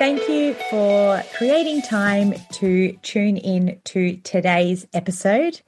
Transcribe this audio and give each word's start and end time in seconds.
Thank 0.00 0.30
you 0.30 0.54
for 0.70 1.22
creating 1.36 1.82
time 1.82 2.32
to 2.52 2.92
tune 3.02 3.36
in 3.36 3.82
to 3.84 4.16
today's 4.16 4.86
episode. 4.94 5.60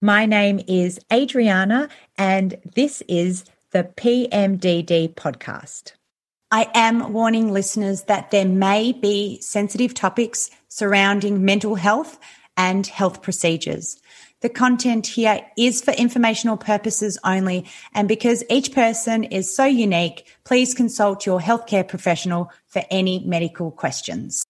My 0.00 0.26
name 0.26 0.60
is 0.68 1.00
Adriana, 1.12 1.88
and 2.16 2.56
this 2.76 3.02
is 3.08 3.44
the 3.72 3.82
PMDD 3.82 5.16
podcast. 5.16 5.94
I 6.52 6.70
am 6.72 7.12
warning 7.12 7.50
listeners 7.52 8.02
that 8.04 8.30
there 8.30 8.46
may 8.46 8.92
be 8.92 9.40
sensitive 9.40 9.92
topics 9.92 10.50
surrounding 10.68 11.44
mental 11.44 11.74
health 11.74 12.20
and 12.56 12.86
health 12.86 13.22
procedures. 13.22 14.00
The 14.40 14.48
content 14.48 15.06
here 15.06 15.40
is 15.58 15.82
for 15.82 15.92
informational 15.92 16.56
purposes 16.56 17.18
only. 17.24 17.66
And 17.92 18.08
because 18.08 18.42
each 18.48 18.72
person 18.72 19.24
is 19.24 19.54
so 19.54 19.64
unique, 19.64 20.26
please 20.44 20.72
consult 20.72 21.26
your 21.26 21.40
healthcare 21.40 21.86
professional 21.86 22.50
for 22.66 22.82
any 22.90 23.20
medical 23.20 23.70
questions. 23.70 24.44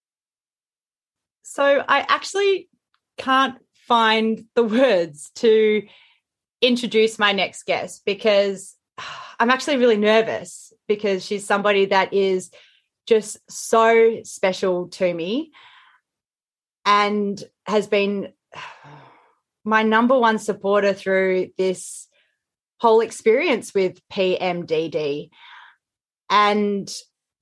So 1.43 1.83
I 1.87 2.05
actually 2.07 2.69
can't 3.17 3.55
find 3.87 4.45
the 4.55 4.63
words 4.63 5.31
to 5.35 5.85
introduce 6.61 7.19
my 7.19 7.33
next 7.33 7.65
guest 7.65 8.03
because 8.05 8.75
I'm 9.39 9.49
actually 9.49 9.77
really 9.77 9.97
nervous 9.97 10.71
because 10.87 11.25
she's 11.25 11.45
somebody 11.45 11.87
that 11.87 12.13
is 12.13 12.51
just 13.07 13.37
so 13.49 14.19
special 14.23 14.87
to 14.89 15.13
me 15.13 15.51
and 16.85 17.43
has 17.65 17.87
been 17.87 18.31
my 19.63 19.83
number 19.83 20.17
one 20.17 20.39
supporter 20.39 20.93
through 20.93 21.49
this 21.57 22.07
whole 22.79 23.01
experience 23.01 23.73
with 23.73 23.99
PMDD. 24.11 25.29
And 26.29 26.91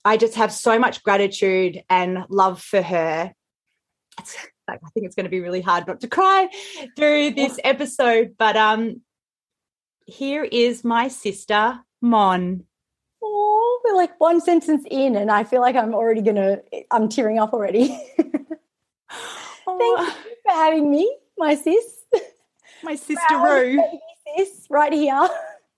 I 0.03 0.17
just 0.17 0.36
have 0.36 0.52
so 0.52 0.80
much 0.80 1.03
gratitude 1.03 1.81
and 1.90 2.25
love 2.30 2.62
for 2.62 2.81
her. 2.81 3.31
It's, 4.20 4.36
I 4.67 4.78
think 4.94 5.06
it's 5.06 5.16
going 5.16 5.25
to 5.25 5.30
be 5.30 5.40
really 5.40 5.62
hard 5.62 5.88
not 5.88 6.02
to 6.02 6.08
cry 6.08 6.50
through 6.95 7.31
this 7.31 7.59
episode, 7.64 8.36
but 8.38 8.58
um, 8.58 9.02
here 10.06 10.44
is 10.44 10.84
my 10.84 11.08
sister, 11.08 11.80
Mon. 12.02 12.64
Oh, 13.23 13.81
we're 13.86 13.95
like 13.95 14.20
one 14.20 14.42
sentence 14.42 14.84
in, 14.90 15.16
and 15.16 15.30
I 15.31 15.44
feel 15.44 15.62
like 15.62 15.75
I'm 15.75 15.94
already 15.94 16.22
gonna, 16.22 16.59
I'm 16.92 17.09
tearing 17.09 17.40
up 17.40 17.53
already. 17.53 17.88
Thank 18.17 20.00
you 20.00 20.12
for 20.45 20.52
having 20.52 20.90
me, 20.90 21.17
my 21.38 21.56
sis. 21.56 21.98
My 22.83 22.95
sister. 22.95 23.77
Sis, 24.38 24.67
right 24.69 24.94
here. 24.94 25.27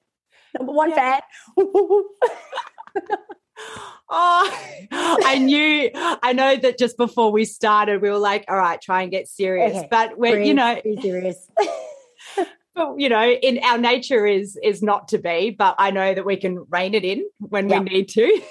Number 0.58 0.74
one 0.74 0.90
yeah. 0.90 0.96
fan. 0.96 1.22
oh, 4.10 4.78
I 4.92 5.40
knew, 5.40 5.90
I 5.94 6.34
know 6.34 6.58
that 6.58 6.78
just 6.78 6.98
before 6.98 7.32
we 7.32 7.46
started, 7.46 8.02
we 8.02 8.10
were 8.10 8.18
like, 8.18 8.46
all 8.50 8.58
right, 8.58 8.82
try 8.82 9.04
and 9.04 9.12
get 9.12 9.28
serious. 9.28 9.78
Okay. 9.78 9.88
But 9.90 10.18
we're, 10.18 10.42
you 10.42 10.54
know, 10.54 10.80
be 10.84 11.00
serious. 11.02 11.50
but 12.76 13.00
you 13.00 13.08
know, 13.10 13.30
in 13.30 13.60
our 13.64 13.78
nature 13.78 14.26
is 14.26 14.58
is 14.62 14.82
not 14.82 15.08
to 15.10 15.18
be, 15.18 15.52
but 15.52 15.76
I 15.78 15.92
know 15.92 16.14
that 16.14 16.26
we 16.26 16.36
can 16.36 16.66
rein 16.70 16.94
it 16.94 17.06
in 17.06 17.26
when 17.40 17.70
yep. 17.70 17.84
we 17.84 17.90
need 17.90 18.10
to. 18.10 18.42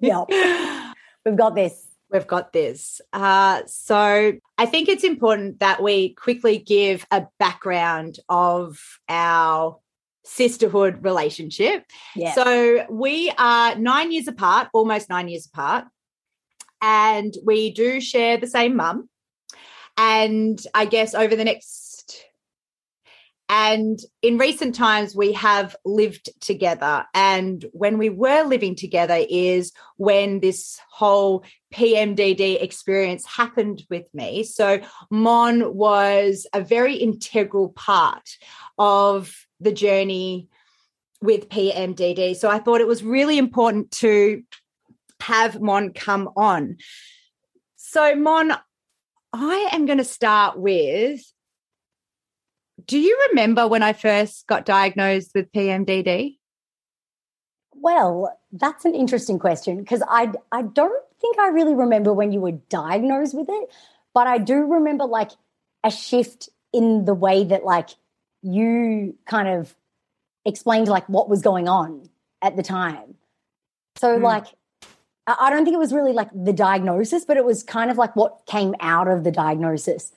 yeah. 0.00 0.92
We've 1.24 1.36
got 1.36 1.54
this. 1.54 1.89
We've 2.10 2.26
got 2.26 2.52
this. 2.52 3.00
Uh, 3.12 3.62
so 3.66 4.32
I 4.58 4.66
think 4.66 4.88
it's 4.88 5.04
important 5.04 5.60
that 5.60 5.82
we 5.82 6.14
quickly 6.14 6.58
give 6.58 7.06
a 7.10 7.26
background 7.38 8.18
of 8.28 8.80
our 9.08 9.78
sisterhood 10.24 11.04
relationship. 11.04 11.84
Yeah. 12.16 12.34
So 12.34 12.86
we 12.90 13.32
are 13.38 13.76
nine 13.76 14.12
years 14.12 14.28
apart, 14.28 14.68
almost 14.72 15.08
nine 15.08 15.28
years 15.28 15.46
apart, 15.46 15.86
and 16.82 17.34
we 17.44 17.72
do 17.72 18.00
share 18.00 18.36
the 18.36 18.46
same 18.46 18.76
mum. 18.76 19.08
And 19.96 20.60
I 20.74 20.86
guess 20.86 21.14
over 21.14 21.36
the 21.36 21.44
next 21.44 21.89
and 23.52 23.98
in 24.22 24.38
recent 24.38 24.76
times, 24.76 25.16
we 25.16 25.32
have 25.32 25.74
lived 25.84 26.30
together. 26.40 27.04
And 27.12 27.64
when 27.72 27.98
we 27.98 28.08
were 28.08 28.44
living 28.44 28.76
together, 28.76 29.16
is 29.28 29.72
when 29.96 30.38
this 30.38 30.78
whole 30.88 31.44
PMDD 31.74 32.62
experience 32.62 33.26
happened 33.26 33.82
with 33.90 34.04
me. 34.14 34.44
So, 34.44 34.80
Mon 35.10 35.74
was 35.74 36.46
a 36.52 36.60
very 36.60 36.94
integral 36.94 37.70
part 37.70 38.36
of 38.78 39.34
the 39.58 39.72
journey 39.72 40.48
with 41.20 41.48
PMDD. 41.48 42.36
So, 42.36 42.48
I 42.48 42.60
thought 42.60 42.80
it 42.80 42.86
was 42.86 43.02
really 43.02 43.36
important 43.36 43.90
to 43.92 44.44
have 45.20 45.60
Mon 45.60 45.92
come 45.92 46.30
on. 46.36 46.76
So, 47.74 48.14
Mon, 48.14 48.52
I 49.32 49.70
am 49.72 49.86
going 49.86 49.98
to 49.98 50.04
start 50.04 50.56
with 50.56 51.20
do 52.86 52.98
you 52.98 53.28
remember 53.30 53.66
when 53.66 53.82
I 53.82 53.92
first 53.92 54.46
got 54.46 54.64
diagnosed 54.64 55.32
with 55.34 55.52
PMDD? 55.52 56.36
Well, 57.74 58.38
that's 58.52 58.84
an 58.84 58.94
interesting 58.94 59.38
question 59.38 59.78
because 59.78 60.02
I 60.08 60.32
I 60.52 60.62
don't 60.62 61.04
think 61.20 61.38
I 61.38 61.48
really 61.48 61.74
remember 61.74 62.12
when 62.12 62.32
you 62.32 62.40
were 62.40 62.52
diagnosed 62.52 63.34
with 63.34 63.48
it, 63.48 63.70
but 64.14 64.26
I 64.26 64.38
do 64.38 64.72
remember 64.72 65.04
like 65.04 65.30
a 65.84 65.90
shift 65.90 66.48
in 66.72 67.04
the 67.04 67.14
way 67.14 67.44
that 67.44 67.64
like 67.64 67.90
you 68.42 69.16
kind 69.26 69.48
of 69.48 69.74
explained 70.44 70.88
like 70.88 71.08
what 71.08 71.28
was 71.28 71.42
going 71.42 71.68
on 71.68 72.08
at 72.42 72.56
the 72.56 72.62
time. 72.62 73.14
So 73.96 74.18
mm. 74.18 74.22
like 74.22 74.46
I 75.26 75.50
don't 75.50 75.64
think 75.64 75.74
it 75.74 75.78
was 75.78 75.92
really 75.92 76.12
like 76.12 76.30
the 76.34 76.52
diagnosis, 76.52 77.24
but 77.24 77.36
it 77.36 77.44
was 77.44 77.62
kind 77.62 77.90
of 77.90 77.98
like 77.98 78.16
what 78.16 78.46
came 78.46 78.74
out 78.80 79.08
of 79.08 79.24
the 79.24 79.30
diagnosis 79.30 80.12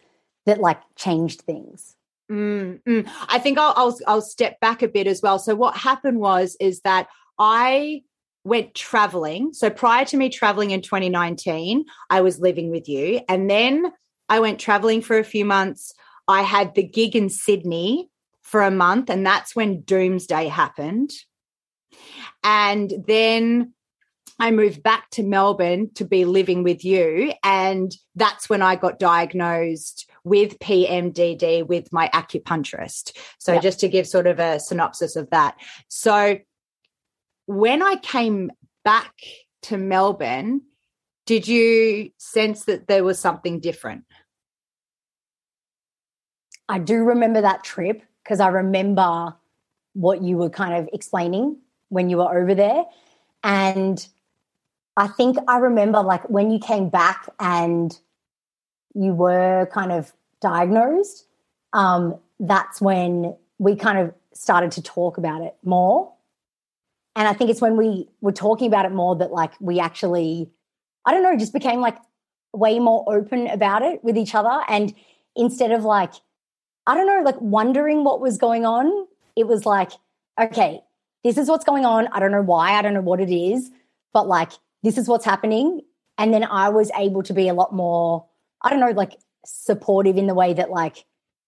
that 0.46 0.60
like 0.60 0.80
changed 0.96 1.42
things. 1.42 1.96
Mm, 2.32 2.82
mm. 2.84 3.10
I 3.28 3.40
think 3.40 3.58
I'll, 3.58 3.74
I'll 3.76 3.98
I'll 4.08 4.22
step 4.22 4.60
back 4.60 4.82
a 4.82 4.88
bit 4.88 5.08
as 5.08 5.22
well. 5.22 5.40
So 5.40 5.56
what 5.56 5.76
happened 5.76 6.20
was 6.20 6.56
is 6.60 6.82
that 6.82 7.08
I 7.38 8.04
went 8.46 8.74
traveling. 8.76 9.54
So 9.54 9.70
prior 9.70 10.06
to 10.06 10.18
me 10.18 10.30
traveling 10.30 10.72
in 10.72 10.82
2019, 10.82 11.86
I 12.10 12.22
was 12.22 12.40
living 12.40 12.72
with 12.72 12.88
you, 12.88 13.22
and 13.28 13.50
then 13.50 13.92
I 14.30 14.40
went 14.40 14.60
traveling 14.60 15.02
for 15.02 15.18
a 15.18 15.24
few 15.24 15.46
months. 15.46 15.94
I 16.28 16.42
had 16.42 16.76
the 16.76 16.84
gig 16.84 17.16
in 17.16 17.30
Sydney 17.30 18.10
for 18.42 18.62
a 18.62 18.72
month, 18.72 19.10
and 19.10 19.26
that's 19.26 19.56
when 19.56 19.82
Doomsday 19.82 20.48
happened. 20.48 21.12
And 22.44 22.94
then 23.06 23.74
I 24.40 24.52
moved 24.52 24.84
back 24.84 25.10
to 25.12 25.24
Melbourne 25.24 25.92
to 25.96 26.06
be 26.06 26.26
living 26.26 26.64
with 26.64 26.84
you. 26.84 27.34
And 27.44 27.96
that's 28.16 28.50
when 28.50 28.62
I 28.62 28.76
got 28.76 29.00
diagnosed 29.00 30.10
with 30.24 30.60
PMDD 30.60 31.68
with 31.68 31.92
my 31.92 32.10
acupuncturist. 32.14 33.18
So, 33.40 33.60
just 33.60 33.80
to 33.82 33.88
give 33.88 34.08
sort 34.08 34.28
of 34.28 34.40
a 34.40 34.60
synopsis 34.60 35.16
of 35.16 35.30
that. 35.32 35.56
So, 35.88 36.40
when 37.46 37.82
I 37.82 37.96
came 37.98 38.52
back 38.84 39.14
to 39.64 39.78
Melbourne, 39.78 40.62
did 41.26 41.48
you 41.48 42.12
sense 42.18 42.66
that 42.66 42.88
there 42.88 43.04
was 43.04 43.20
something 43.20 43.60
different? 43.60 44.06
I 46.68 46.80
do 46.80 47.04
remember 47.04 47.42
that 47.42 47.64
trip 47.64 48.02
because 48.24 48.40
I 48.40 48.48
remember 48.48 49.36
what 49.94 50.22
you 50.22 50.38
were 50.38 50.50
kind 50.50 50.74
of 50.76 50.90
explaining 50.92 51.58
when 51.90 52.10
you 52.10 52.18
were 52.18 52.42
over 52.42 52.56
there. 52.56 52.86
And 53.44 54.06
I 54.96 55.08
think 55.08 55.38
I 55.48 55.58
remember 55.58 56.02
like 56.02 56.30
when 56.30 56.52
you 56.52 56.60
came 56.60 56.90
back 56.90 57.30
and 57.40 57.98
you 58.94 59.14
were 59.14 59.68
kind 59.74 59.92
of 59.92 60.14
diagnosed, 60.42 61.26
um, 61.74 62.20
that's 62.40 62.82
when 62.82 63.36
we 63.58 63.76
kind 63.76 63.98
of 63.98 64.14
started 64.34 64.72
to 64.74 64.82
talk 64.82 65.18
about 65.18 65.42
it 65.42 65.56
more. 65.64 66.14
And 67.16 67.28
I 67.28 67.34
think 67.34 67.50
it's 67.50 67.62
when 67.62 67.78
we 67.78 68.10
were 68.22 68.32
talking 68.32 68.68
about 68.68 68.86
it 68.86 68.92
more 68.92 69.16
that 69.18 69.32
like 69.32 69.52
we 69.60 69.80
actually, 69.80 70.50
I 71.06 71.12
don't 71.12 71.24
know, 71.24 71.38
just 71.38 71.54
became 71.54 71.80
like 71.80 71.98
way 72.54 72.80
more 72.80 73.04
open 73.08 73.48
about 73.48 73.82
it 73.82 74.04
with 74.04 74.18
each 74.18 74.36
other. 74.36 74.62
And 74.68 74.94
instead 75.36 75.72
of 75.72 75.84
like, 75.84 76.14
I 76.86 76.96
don't 76.96 77.08
know, 77.08 77.22
like 77.24 77.40
wondering 77.40 78.04
what 78.04 78.20
was 78.20 78.38
going 78.38 78.66
on, 78.66 79.08
it 79.36 79.48
was 79.48 79.66
like, 79.66 79.92
okay, 80.40 80.82
this 81.24 81.38
is 81.38 81.48
what's 81.48 81.64
going 81.64 81.86
on. 81.86 82.08
I 82.12 82.20
don't 82.20 82.32
know 82.32 82.42
why. 82.42 82.74
I 82.74 82.82
don't 82.82 82.94
know 82.94 83.02
what 83.02 83.22
it 83.22 83.34
is, 83.34 83.72
but 84.12 84.28
like, 84.28 84.52
this 84.84 84.98
is 84.98 85.08
what's 85.08 85.26
happening. 85.26 85.82
And 86.18 86.34
then 86.34 86.44
I 86.44 86.70
was 86.70 86.92
able 86.98 87.24
to 87.24 87.34
be 87.34 87.48
a 87.48 87.54
lot 87.54 87.74
more, 87.74 88.26
I 88.64 88.70
don't 88.70 88.80
know, 88.80 88.92
like 88.92 89.18
supportive 89.46 90.18
in 90.18 90.28
the 90.28 90.34
way 90.34 90.54
that 90.54 90.70
like 90.70 91.06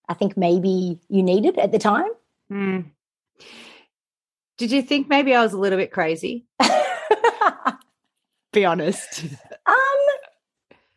I 0.08 0.14
think 0.14 0.38
maybe 0.38 1.00
you 1.10 1.24
needed 1.24 1.58
at 1.58 1.72
the 1.72 1.80
time. 1.80 2.10
Mm. 2.52 2.92
Did 4.58 4.72
you 4.72 4.82
think 4.82 5.10
maybe 5.10 5.34
I 5.34 5.42
was 5.42 5.54
a 5.54 5.58
little 5.58 5.78
bit 5.78 5.92
crazy? 5.92 6.46
Be 8.54 8.66
honest. 8.66 9.24
Um, 9.24 10.06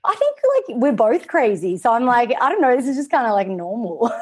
I 0.05 0.15
think 0.15 0.37
like 0.57 0.79
we're 0.79 0.93
both 0.93 1.27
crazy. 1.27 1.77
So 1.77 1.93
I'm 1.93 2.05
like, 2.05 2.33
I 2.41 2.51
don't 2.51 2.61
know, 2.61 2.77
this 2.77 2.87
is 2.87 2.97
just 2.97 3.11
kind 3.11 3.27
of 3.27 3.33
like 3.33 3.49
normal. 3.49 4.13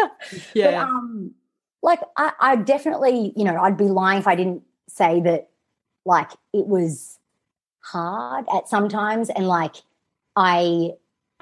yeah. 0.54 0.84
But, 0.84 0.88
um, 0.88 1.34
like 1.82 2.00
I, 2.16 2.32
I 2.38 2.56
definitely, 2.56 3.32
you 3.34 3.44
know, 3.44 3.56
I'd 3.56 3.76
be 3.76 3.86
lying 3.86 4.18
if 4.18 4.26
I 4.26 4.34
didn't 4.34 4.62
say 4.88 5.20
that 5.22 5.48
like 6.04 6.30
it 6.52 6.66
was 6.66 7.18
hard 7.80 8.44
at 8.54 8.68
sometimes 8.68 9.30
and 9.30 9.48
like 9.48 9.76
I 10.36 10.90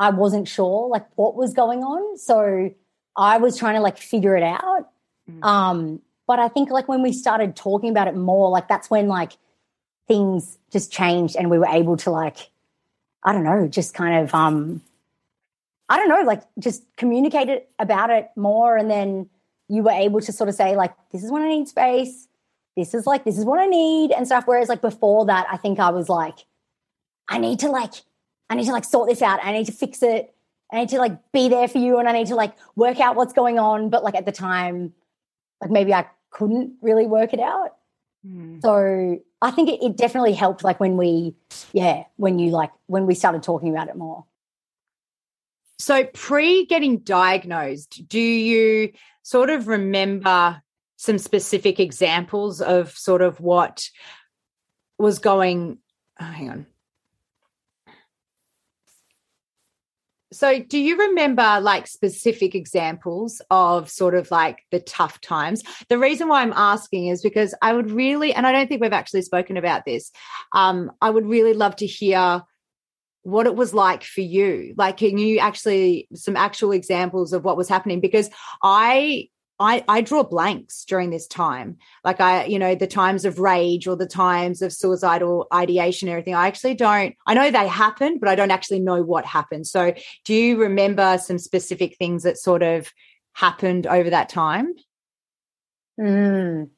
I 0.01 0.09
wasn't 0.09 0.49
sure 0.49 0.89
like 0.89 1.07
what 1.17 1.37
was 1.37 1.53
going 1.53 1.85
on. 1.85 2.17
So 2.17 2.75
I 3.17 3.37
was 3.37 3.59
trying 3.59 3.75
to 3.75 3.83
like 3.83 3.99
figure 3.99 4.35
it 4.35 4.43
out. 4.43 4.89
Mm. 5.31 5.45
Um, 5.45 6.03
but 6.27 6.39
I 6.39 6.49
think 6.49 6.71
like 6.71 6.89
when 6.89 7.03
we 7.03 7.13
started 7.13 7.55
talking 7.55 7.91
about 7.91 8.09
it 8.09 8.17
more, 8.17 8.49
like 8.49 8.67
that's 8.67 8.89
when 8.89 9.09
like 9.09 9.33
things 10.09 10.59
just 10.73 10.91
changed 10.91 11.37
and 11.37 11.51
we 11.51 11.59
were 11.59 11.67
able 11.67 11.99
to 11.99 12.11
like, 12.11 12.51
I 13.23 13.33
don't 13.33 13.45
know, 13.45 13.69
just 13.69 13.93
kind 13.93 14.25
of 14.25 14.35
um 14.35 14.81
I 15.91 15.99
don't 15.99 16.09
know, 16.09 16.23
like 16.23 16.43
just 16.59 16.83
communicate 16.97 17.51
it 17.51 17.69
about 17.79 18.09
it 18.09 18.31
more 18.37 18.79
and 18.79 18.91
then 18.91 19.29
you 19.69 19.83
were 19.83 19.91
able 19.91 20.23
to 20.23 20.33
sort 20.33 20.49
of 20.49 20.55
say 20.55 20.77
like 20.77 20.95
this 21.13 21.23
is 21.23 21.31
when 21.31 21.43
I 21.43 21.49
need 21.49 21.69
space. 21.69 22.27
This 22.75 22.95
is 22.95 23.07
like 23.07 23.25
this 23.25 23.37
is 23.37 23.45
what 23.45 23.61
I 23.61 23.67
need 23.67 24.13
and 24.13 24.27
stuff. 24.27 24.45
Whereas 24.47 24.71
like 24.71 24.81
before 24.81 25.27
that, 25.27 25.47
I 25.53 25.59
think 25.59 25.79
I 25.79 25.91
was 25.91 26.09
like, 26.09 26.47
I 27.29 27.37
need 27.37 27.59
to 27.59 27.69
like 27.69 27.93
I 28.51 28.57
need 28.57 28.67
to 28.67 28.73
like 28.73 28.85
sort 28.85 29.09
this 29.09 29.23
out. 29.23 29.39
I 29.43 29.53
need 29.53 29.67
to 29.67 29.73
fix 29.73 30.03
it. 30.03 30.35
I 30.73 30.81
need 30.81 30.89
to 30.91 30.99
like 30.99 31.19
be 31.33 31.49
there 31.49 31.69
for 31.69 31.79
you 31.79 31.99
and 31.99 32.09
I 32.09 32.13
need 32.13 32.27
to 32.27 32.35
like 32.35 32.55
work 32.75 33.01
out 33.01 33.17
what's 33.17 33.33
going 33.33 33.59
on. 33.59 33.91
But 33.91 34.03
like 34.03 34.17
at 34.17 34.27
the 34.27 34.33
time, 34.33 34.93
like 35.61 35.71
maybe 35.71 35.95
I 35.95 36.07
couldn't 36.31 36.75
really 36.83 37.07
work 37.07 37.33
it 37.33 37.41
out. 37.41 37.77
Mm. 38.27 38.61
So 38.61 39.23
I 39.41 39.51
think 39.53 39.69
it, 39.69 39.83
it 39.83 39.97
definitely 39.97 40.33
helped 40.33 40.65
like 40.65 40.81
when 40.81 40.97
we, 40.97 41.35
yeah, 41.73 42.05
when 42.17 42.39
you 42.39 42.51
like, 42.51 42.73
when 42.87 43.07
we 43.07 43.15
started 43.15 43.43
talking 43.43 43.71
about 43.71 43.89
it 43.89 43.97
more. 43.97 44.25
So 45.79 46.05
pre 46.05 46.67
getting 46.67 46.99
diagnosed, 46.99 48.07
do 48.09 48.21
you 48.21 48.93
sort 49.23 49.49
of 49.49 49.69
remember 49.69 50.61
some 50.97 51.19
specific 51.19 51.81
examples 51.81 52.61
of 52.61 52.91
sort 52.91 53.23
of 53.23 53.41
what 53.41 53.89
was 54.99 55.19
going 55.19 55.79
oh, 56.21 56.25
hang 56.25 56.51
on 56.51 56.67
So, 60.33 60.61
do 60.61 60.79
you 60.79 60.97
remember 60.97 61.59
like 61.61 61.89
specific 61.89 62.55
examples 62.55 63.43
of 63.51 63.91
sort 63.91 64.15
of 64.15 64.31
like 64.31 64.61
the 64.71 64.79
tough 64.79 65.21
times? 65.21 65.63
The 65.89 65.99
reason 65.99 66.29
why 66.29 66.43
I'm 66.43 66.53
asking 66.55 67.09
is 67.09 67.21
because 67.21 67.55
I 67.61 67.73
would 67.73 67.91
really, 67.91 68.33
and 68.33 68.47
I 68.47 68.53
don't 68.53 68.69
think 68.69 68.81
we've 68.81 68.93
actually 68.93 69.23
spoken 69.23 69.57
about 69.57 69.85
this, 69.85 70.13
um, 70.53 70.93
I 71.01 71.11
would 71.11 71.27
really 71.27 71.55
love 71.55 71.77
to 71.77 71.87
hear 71.87 72.43
what 73.23 73.47
it 73.47 73.57
was 73.57 73.75
like 73.75 74.05
for 74.05 74.21
you. 74.21 74.75
Like, 74.77 74.99
can 74.99 75.19
you 75.19 75.41
actually, 75.41 76.09
some 76.15 76.37
actual 76.37 76.73
examples 76.73 77.33
of 77.33 77.45
what 77.45 77.57
was 77.57 77.69
happening? 77.69 78.01
Because 78.01 78.31
I 78.63 79.29
I, 79.61 79.85
I 79.87 80.01
draw 80.01 80.23
blanks 80.23 80.87
during 80.87 81.11
this 81.11 81.27
time. 81.27 81.77
Like 82.03 82.19
I, 82.19 82.47
you 82.47 82.59
know, 82.59 82.75
the 82.75 82.87
times 82.87 83.27
of 83.27 83.39
rage 83.39 83.87
or 83.87 83.95
the 83.95 84.07
times 84.07 84.63
of 84.63 84.73
suicidal 84.73 85.47
ideation 85.53 86.09
and 86.09 86.15
everything. 86.15 86.35
I 86.35 86.47
actually 86.47 86.75
don't, 86.75 87.15
I 87.27 87.35
know 87.35 87.51
they 87.51 87.69
happened, 87.69 88.21
but 88.21 88.31
I 88.31 88.35
don't 88.35 88.51
actually 88.51 88.81
know 88.81 89.03
what 89.03 89.27
happened. 89.27 89.67
So 89.67 89.93
do 90.25 90.33
you 90.33 90.57
remember 90.57 91.19
some 91.19 91.39
specific 91.39 91.99
things 91.99 92.23
that 92.23 92.39
sort 92.39 92.63
of 92.63 92.91
happened 93.35 93.87
over 93.87 94.09
that 94.09 94.31
time? 94.31 94.73
Mm, 96.01 96.71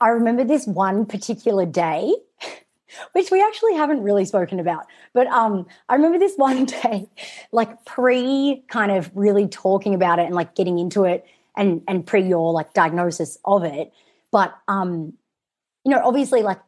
I 0.00 0.08
remember 0.08 0.44
this 0.44 0.64
one 0.64 1.06
particular 1.06 1.66
day, 1.66 2.14
which 3.14 3.32
we 3.32 3.42
actually 3.42 3.74
haven't 3.74 4.04
really 4.04 4.24
spoken 4.24 4.60
about. 4.60 4.86
But 5.12 5.26
um, 5.26 5.66
I 5.88 5.96
remember 5.96 6.20
this 6.20 6.36
one 6.36 6.64
day, 6.84 7.08
like 7.50 7.84
pre 7.84 8.62
kind 8.68 8.92
of 8.92 9.10
really 9.16 9.48
talking 9.48 9.94
about 9.94 10.20
it 10.20 10.26
and 10.26 10.36
like 10.36 10.54
getting 10.54 10.78
into 10.78 11.02
it 11.02 11.24
and 11.58 11.82
and 11.86 12.06
pre 12.06 12.22
your 12.22 12.52
like 12.52 12.72
diagnosis 12.72 13.36
of 13.44 13.64
it. 13.64 13.92
But 14.32 14.56
um 14.68 15.12
you 15.84 15.90
know 15.90 16.00
obviously 16.02 16.42
like 16.42 16.60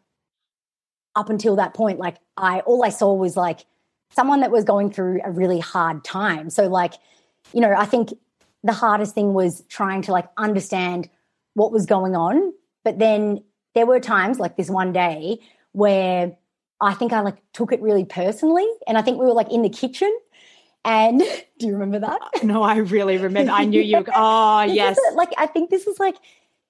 up 1.17 1.31
until 1.31 1.57
that 1.57 1.75
point 1.75 1.99
like 1.99 2.17
i 2.37 2.61
all 2.61 2.85
i 2.85 2.89
saw 2.89 3.13
was 3.13 3.37
like 3.37 3.67
someone 4.13 4.41
that 4.41 4.51
was 4.51 4.65
going 4.65 4.91
through 4.93 5.21
a 5.25 5.31
really 5.31 5.61
hard 5.61 6.05
time. 6.05 6.51
So 6.51 6.67
like 6.67 6.95
you 7.53 7.61
know 7.61 7.73
i 7.77 7.87
think 7.87 8.11
the 8.63 8.73
hardest 8.73 9.15
thing 9.15 9.33
was 9.33 9.65
trying 9.69 10.03
to 10.03 10.13
like 10.13 10.29
understand 10.37 11.09
what 11.55 11.73
was 11.73 11.87
going 11.87 12.15
on. 12.15 12.53
But 12.85 12.99
then 12.99 13.43
there 13.75 13.87
were 13.87 14.01
times 14.01 14.39
like 14.39 14.57
this 14.57 14.69
one 14.69 14.93
day 14.93 15.39
where 15.73 16.37
i 16.81 16.95
think 16.95 17.13
i 17.13 17.21
like 17.21 17.39
took 17.53 17.73
it 17.73 17.81
really 17.81 18.05
personally. 18.05 18.67
And 18.87 18.99
i 18.99 19.03
think 19.03 19.19
we 19.19 19.27
were 19.27 19.33
like 19.35 19.53
in 19.53 19.63
the 19.63 19.71
kitchen 19.71 20.13
and 20.85 21.21
do 21.59 21.67
you 21.67 21.73
remember 21.73 21.99
that? 22.01 22.21
Uh, 22.23 22.45
no, 22.45 22.63
I 22.63 22.77
really 22.77 23.19
remember. 23.19 23.53
I 23.53 23.65
knew 23.65 23.81
you. 23.81 24.05
Oh, 24.15 24.63
yes. 24.69 24.99
like, 25.15 25.31
I 25.39 25.47
think 25.47 25.71
this 25.71 25.87
is 25.87 25.99
like 25.99 26.17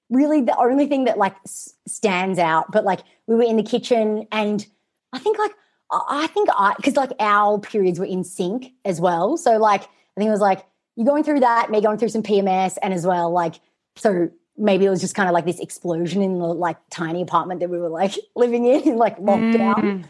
really 0.09 0.41
the 0.41 0.57
only 0.57 0.87
thing 0.87 1.05
that 1.05 1.17
like 1.17 1.35
stands 1.45 2.39
out. 2.39 2.71
But 2.71 2.83
like, 2.83 3.01
we 3.27 3.35
were 3.35 3.43
in 3.43 3.57
the 3.57 3.63
kitchen, 3.63 4.27
and 4.31 4.65
I 5.13 5.19
think 5.19 5.37
like, 5.37 5.53
I 5.91 6.27
think 6.27 6.49
I, 6.51 6.73
because 6.77 6.95
like 6.95 7.11
our 7.19 7.59
periods 7.59 7.99
were 7.99 8.05
in 8.05 8.23
sync 8.23 8.73
as 8.85 9.01
well. 9.01 9.37
So 9.37 9.57
like, 9.57 9.83
I 9.83 10.19
think 10.19 10.27
it 10.27 10.31
was 10.31 10.41
like, 10.41 10.65
you 10.95 11.05
going 11.05 11.23
through 11.23 11.39
that, 11.41 11.69
me 11.71 11.81
going 11.81 11.97
through 11.97 12.09
some 12.09 12.23
PMS, 12.23 12.77
and 12.81 12.93
as 12.93 13.05
well, 13.05 13.31
like, 13.31 13.55
so 13.95 14.29
maybe 14.57 14.85
it 14.85 14.89
was 14.89 15.01
just 15.01 15.15
kind 15.15 15.27
of 15.27 15.33
like 15.33 15.45
this 15.45 15.59
explosion 15.59 16.21
in 16.21 16.37
the 16.37 16.45
like 16.45 16.77
tiny 16.89 17.21
apartment 17.21 17.59
that 17.61 17.69
we 17.69 17.77
were 17.77 17.89
like 17.89 18.13
living 18.35 18.65
in, 18.65 18.97
like 18.97 19.17
lockdown. 19.17 19.75
Mm. 19.75 20.05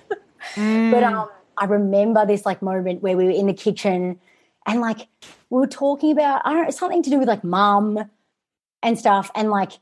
mm. 0.56 0.92
but 0.92 1.03
um, 1.03 1.30
I 1.57 1.65
remember 1.65 2.25
this 2.25 2.45
like 2.45 2.62
moment 2.62 3.01
where 3.01 3.18
we 3.18 3.25
were 3.25 3.31
in 3.31 3.48
the 3.48 3.53
kitchen 3.53 4.19
and 4.65 4.81
like 4.81 5.07
we 5.50 5.59
were 5.59 5.68
talking 5.68 6.12
about 6.12 6.42
I 6.45 6.53
don't 6.53 6.63
know 6.65 6.69
something 6.71 7.03
to 7.03 7.09
do 7.09 7.19
with 7.19 7.27
like 7.27 7.44
mum 7.44 8.00
and 8.83 8.98
stuff. 8.98 9.31
And 9.36 9.50
like 9.50 9.74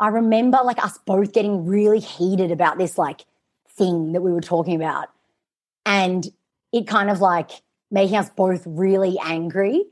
I 0.00 0.08
remember 0.08 0.58
like 0.64 0.82
us 0.82 0.98
both 1.06 1.32
getting 1.32 1.66
really 1.66 2.00
heated 2.00 2.50
about 2.50 2.78
this 2.78 2.98
like 2.98 3.24
thing 3.70 4.12
that 4.12 4.20
we 4.20 4.32
were 4.32 4.40
talking 4.40 4.76
about. 4.76 5.08
And 5.86 6.26
it 6.72 6.86
kind 6.86 7.10
of 7.10 7.20
like 7.20 7.50
making 7.90 8.16
us 8.16 8.30
both 8.30 8.62
really 8.66 9.18
angry. 9.22 9.84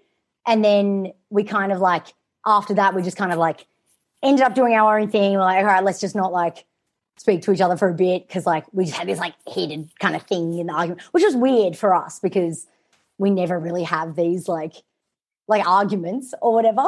And 0.47 0.65
then 0.65 1.13
we 1.31 1.45
kind 1.45 1.73
of 1.73 1.81
like 1.81 2.07
after 2.45 2.75
that 2.75 2.95
we 2.95 3.03
just 3.03 3.17
kind 3.17 3.33
of 3.33 3.39
like 3.39 3.67
ended 4.23 4.45
up 4.45 4.55
doing 4.55 4.75
our 4.75 4.99
own 4.99 5.11
thing. 5.11 5.33
We're 5.33 5.41
like 5.41 5.59
all 5.59 5.65
right 5.65 5.85
let's 5.85 6.01
just 6.01 6.15
not 6.15 6.33
like 6.33 6.65
speak 7.17 7.43
to 7.43 7.53
each 7.53 7.61
other 7.61 7.77
for 7.77 7.89
a 7.89 7.95
bit 7.95 8.27
because 8.27 8.47
like 8.47 8.65
we 8.73 8.85
just 8.85 8.97
had 8.97 9.09
this 9.09 9.19
like 9.19 9.35
heated 9.47 9.91
kind 9.99 10.15
of 10.15 10.23
thing 10.23 10.59
in 10.59 10.67
the 10.67 10.73
argument, 10.73 11.03
which 11.13 11.25
was 11.25 11.35
weird 11.35 11.77
for 11.77 11.95
us 11.95 12.19
because 12.21 12.67
we 13.19 13.31
never 13.31 13.59
really 13.59 13.85
have 13.85 14.17
these 14.17 14.49
like 14.49 14.75
like 15.49 15.67
arguments 15.67 16.35
or 16.43 16.53
whatever. 16.53 16.85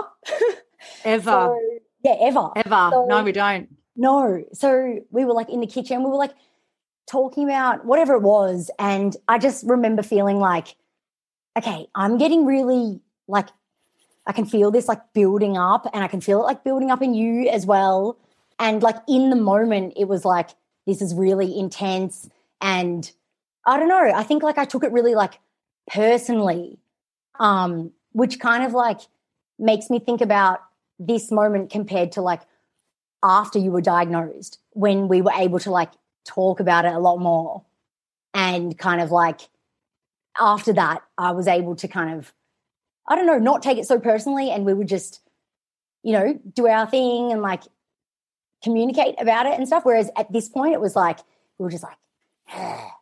Ever. 1.04 1.22
so, 1.24 1.60
yeah, 2.04 2.14
ever. 2.20 2.50
Ever. 2.54 2.90
So, 2.92 3.06
no, 3.08 3.24
we 3.24 3.32
don't. 3.32 3.68
No. 3.96 4.44
So 4.52 5.00
we 5.10 5.24
were 5.24 5.32
like 5.32 5.50
in 5.50 5.60
the 5.60 5.66
kitchen, 5.66 6.04
we 6.04 6.10
were 6.10 6.16
like 6.16 6.34
talking 7.08 7.44
about 7.44 7.84
whatever 7.84 8.14
it 8.14 8.22
was. 8.22 8.70
And 8.78 9.16
I 9.26 9.38
just 9.38 9.66
remember 9.66 10.02
feeling 10.02 10.38
like, 10.38 10.76
okay, 11.56 11.88
I'm 11.96 12.16
getting 12.16 12.46
really 12.46 13.00
like 13.26 13.48
I 14.26 14.32
can 14.32 14.44
feel 14.44 14.70
this 14.70 14.88
like 14.88 15.00
building 15.14 15.56
up 15.56 15.88
and 15.92 16.04
I 16.04 16.08
can 16.08 16.20
feel 16.20 16.40
it 16.40 16.44
like 16.44 16.62
building 16.62 16.90
up 16.90 17.02
in 17.02 17.14
you 17.14 17.48
as 17.48 17.66
well. 17.66 18.18
And 18.58 18.82
like 18.82 18.96
in 19.08 19.30
the 19.30 19.36
moment, 19.36 19.94
it 19.96 20.06
was 20.06 20.24
like, 20.24 20.50
this 20.86 21.00
is 21.02 21.14
really 21.14 21.58
intense. 21.58 22.28
And 22.60 23.10
I 23.66 23.78
don't 23.78 23.88
know, 23.88 24.12
I 24.14 24.22
think 24.22 24.42
like 24.42 24.58
I 24.58 24.64
took 24.64 24.84
it 24.84 24.92
really 24.92 25.14
like 25.14 25.38
personally, 25.90 26.78
um, 27.38 27.92
which 28.12 28.40
kind 28.40 28.64
of 28.64 28.72
like 28.72 29.00
makes 29.58 29.90
me 29.90 29.98
think 29.98 30.20
about 30.20 30.60
this 30.98 31.30
moment 31.30 31.70
compared 31.70 32.12
to 32.12 32.22
like 32.22 32.42
after 33.22 33.58
you 33.58 33.70
were 33.70 33.80
diagnosed 33.80 34.58
when 34.70 35.08
we 35.08 35.20
were 35.20 35.32
able 35.32 35.58
to 35.58 35.70
like 35.70 35.90
talk 36.24 36.60
about 36.60 36.84
it 36.84 36.92
a 36.92 36.98
lot 36.98 37.18
more 37.18 37.64
and 38.34 38.76
kind 38.78 39.00
of 39.00 39.10
like 39.10 39.40
after 40.38 40.72
that 40.72 41.02
i 41.16 41.32
was 41.32 41.48
able 41.48 41.74
to 41.74 41.88
kind 41.88 42.16
of 42.16 42.32
i 43.08 43.16
don't 43.16 43.26
know 43.26 43.38
not 43.38 43.62
take 43.62 43.78
it 43.78 43.86
so 43.86 43.98
personally 43.98 44.50
and 44.50 44.64
we 44.64 44.74
would 44.74 44.88
just 44.88 45.20
you 46.02 46.12
know 46.12 46.38
do 46.54 46.66
our 46.66 46.86
thing 46.86 47.32
and 47.32 47.42
like 47.42 47.62
communicate 48.62 49.14
about 49.20 49.46
it 49.46 49.54
and 49.58 49.66
stuff. 49.66 49.84
Whereas 49.84 50.10
at 50.16 50.32
this 50.32 50.48
point, 50.48 50.74
it 50.74 50.80
was 50.80 50.96
like 50.96 51.18
we 51.58 51.64
were 51.64 51.70
just 51.70 51.84
like, 51.84 51.96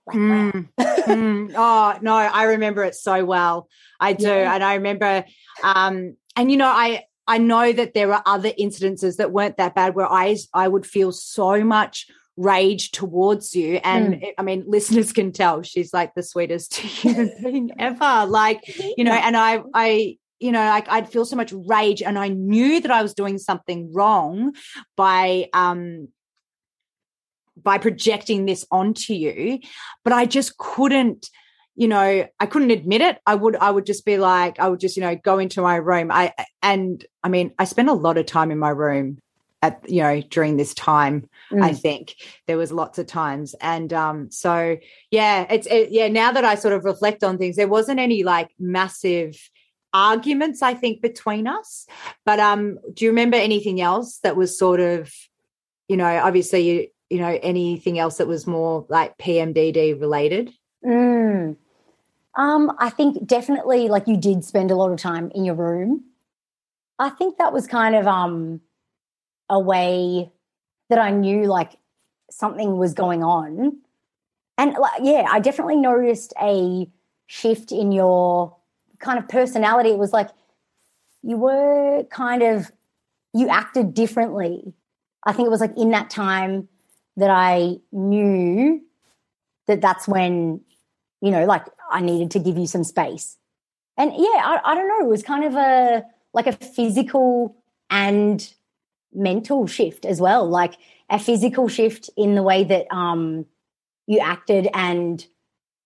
like 0.07 0.17
mm, 0.17 0.69
mm. 0.79 1.55
oh 1.57 1.99
no, 2.03 2.15
I 2.15 2.45
remember 2.45 2.85
it 2.85 2.95
so 2.95 3.25
well. 3.25 3.69
I 4.01 4.13
do, 4.13 4.27
yeah. 4.27 4.55
and 4.55 4.63
I 4.63 4.75
remember, 4.75 5.25
um, 5.63 6.17
and 6.35 6.51
you 6.51 6.57
know, 6.57 6.69
I 6.69 7.05
I 7.27 7.39
know 7.39 7.73
that 7.73 7.95
there 7.95 8.13
are 8.13 8.23
other 8.27 8.51
incidences 8.51 9.17
that 9.17 9.33
weren't 9.33 9.57
that 9.57 9.75
bad 9.75 9.95
where 9.95 10.11
I 10.11 10.37
I 10.55 10.69
would 10.69 10.87
feel 10.87 11.13
so 11.13 11.65
much 11.65 12.07
rage 12.37 12.91
towards 12.91 13.57
you 13.57 13.81
and 13.83 14.17
mm. 14.17 14.33
i 14.37 14.43
mean 14.43 14.63
listeners 14.67 15.11
can 15.11 15.33
tell 15.33 15.63
she's 15.63 15.95
like 15.95 16.15
the 16.15 16.23
sweetest 16.23 16.77
human 16.77 17.33
being 17.43 17.71
ever 17.79 18.27
like 18.27 18.61
you 18.99 19.05
know 19.05 19.13
and 19.13 19.37
i 19.37 19.63
i 19.73 20.19
you 20.39 20.53
know, 20.53 20.65
like 20.65 20.89
I'd 20.89 21.09
feel 21.09 21.25
so 21.25 21.37
much 21.37 21.53
rage 21.53 22.03
and 22.03 22.19
I 22.19 22.29
knew 22.29 22.81
that 22.81 22.91
I 22.91 23.03
was 23.03 23.15
doing 23.15 23.39
something 23.39 23.93
wrong 23.93 24.55
by 24.97 25.49
um 25.53 26.09
by 27.63 27.79
projecting 27.79 28.47
this 28.47 28.67
onto 28.71 29.15
you, 29.15 29.61
but 30.05 30.13
I 30.13 30.27
just 30.27 30.59
couldn't 30.59 31.29
you 31.77 31.87
know 31.87 32.27
i 32.41 32.47
couldn't 32.47 32.71
admit 32.71 33.03
it. 33.03 33.19
I 33.27 33.35
would 33.35 33.55
i 33.57 33.71
would 33.71 33.87
just 33.87 34.05
be 34.05 34.19
like 34.19 34.59
i 34.59 34.69
would 34.69 34.81
just 34.81 34.97
you 34.97 35.03
know 35.03 35.15
go 35.15 35.39
into 35.39 35.61
my 35.61 35.77
room. 35.77 36.11
I 36.11 36.33
and 36.63 37.05
i 37.23 37.29
mean 37.29 37.53
i 37.59 37.65
spent 37.65 37.89
a 37.89 37.93
lot 37.93 38.19
of 38.19 38.27
time 38.27 38.51
in 38.51 38.59
my 38.59 38.71
room 38.71 39.19
at 39.63 39.89
you 39.89 40.03
know 40.03 40.21
during 40.23 40.57
this 40.57 40.75
time 40.75 41.29
mm. 41.53 41.63
i 41.63 41.73
think. 41.73 42.15
There 42.47 42.57
was 42.57 42.73
lots 42.73 42.99
of 42.99 43.07
times 43.07 43.55
and 43.61 43.93
um 43.93 44.31
so 44.31 44.79
yeah 45.11 45.47
it's 45.51 45.67
it, 45.67 45.91
yeah 45.91 46.09
now 46.09 46.33
that 46.33 46.45
i 46.45 46.55
sort 46.55 46.75
of 46.75 46.85
reflect 46.85 47.23
on 47.23 47.39
things 47.39 47.57
there 47.57 47.69
wasn't 47.69 48.01
any 48.01 48.23
like 48.23 48.51
massive 48.59 49.37
arguments 49.93 50.63
i 50.63 50.75
think 50.75 51.01
between 51.01 51.47
us 51.47 51.87
but 52.25 52.39
um 52.41 52.79
do 52.93 53.05
you 53.05 53.11
remember 53.11 53.37
anything 53.37 53.81
else 53.81 54.19
that 54.19 54.37
was 54.37 54.59
sort 54.59 54.81
of 54.81 55.13
you 55.89 55.97
know 55.97 56.19
obviously 56.19 56.61
you 56.61 56.89
you 57.11 57.19
know 57.19 57.39
anything 57.43 57.99
else 57.99 58.19
that 58.19 58.27
was 58.27 58.47
more 58.47 58.85
like 58.89 59.17
pmdd 59.19 60.01
related 60.01 60.53
mm. 60.85 61.57
um 62.35 62.73
i 62.79 62.91
think 62.91 63.27
definitely 63.27 63.89
like 63.89 64.07
you 64.07 64.17
did 64.17 64.45
spend 64.45 64.71
a 64.71 64.77
lot 64.77 64.91
of 64.91 64.99
time 64.99 65.31
in 65.35 65.45
your 65.45 65.55
room 65.55 66.05
i 66.99 67.09
think 67.09 67.39
that 67.39 67.53
was 67.53 67.67
kind 67.67 67.95
of 67.95 68.07
um 68.07 68.61
a 69.49 69.59
way 69.59 70.31
that 70.89 70.99
I 70.99 71.11
knew 71.11 71.45
like 71.45 71.73
something 72.31 72.77
was 72.77 72.95
going 72.95 73.23
on. 73.23 73.79
And 74.59 74.75
like, 74.75 75.01
yeah, 75.03 75.27
I 75.31 75.41
definitely 75.41 75.77
noticed 75.77 76.33
a 76.41 76.89
shift 77.27 77.73
in 77.73 77.93
your 77.93 78.56
kind 78.99 79.19
of 79.19 79.29
personality. 79.29 79.91
It 79.91 79.99
was 79.99 80.13
like 80.13 80.31
you 81.23 81.37
were 81.37 82.05
kind 82.11 82.43
of, 82.43 82.71
you 83.35 83.49
acted 83.49 83.95
differently. 83.95 84.75
I 85.25 85.33
think 85.33 85.47
it 85.47 85.51
was 85.51 85.61
like 85.61 85.77
in 85.77 85.91
that 85.91 86.11
time 86.11 86.69
that 87.17 87.31
I 87.31 87.79
knew 87.93 88.81
that 89.67 89.81
that's 89.81 90.07
when, 90.07 90.61
you 91.21 91.31
know, 91.31 91.45
like 91.45 91.67
I 91.91 92.01
needed 92.01 92.31
to 92.33 92.39
give 92.39 92.57
you 92.57 92.67
some 92.67 92.85
space. 92.85 93.37
And 93.97 94.13
yeah, 94.13 94.43
I, 94.43 94.61
I 94.65 94.75
don't 94.75 94.89
know, 94.89 95.07
it 95.07 95.11
was 95.11 95.23
kind 95.23 95.45
of 95.45 95.55
a, 95.55 96.05
like 96.33 96.47
a 96.47 96.53
physical 96.53 97.57
and 97.91 98.47
mental 99.13 99.67
shift 99.67 100.05
as 100.05 100.21
well, 100.21 100.49
like 100.49 100.75
a 101.09 101.19
physical 101.19 101.69
shift 101.69 102.11
in 102.17 102.35
the 102.35 102.43
way 102.43 102.63
that 102.65 102.87
um, 102.95 103.47
you 104.07 104.19
acted 104.21 104.69
and 104.75 105.27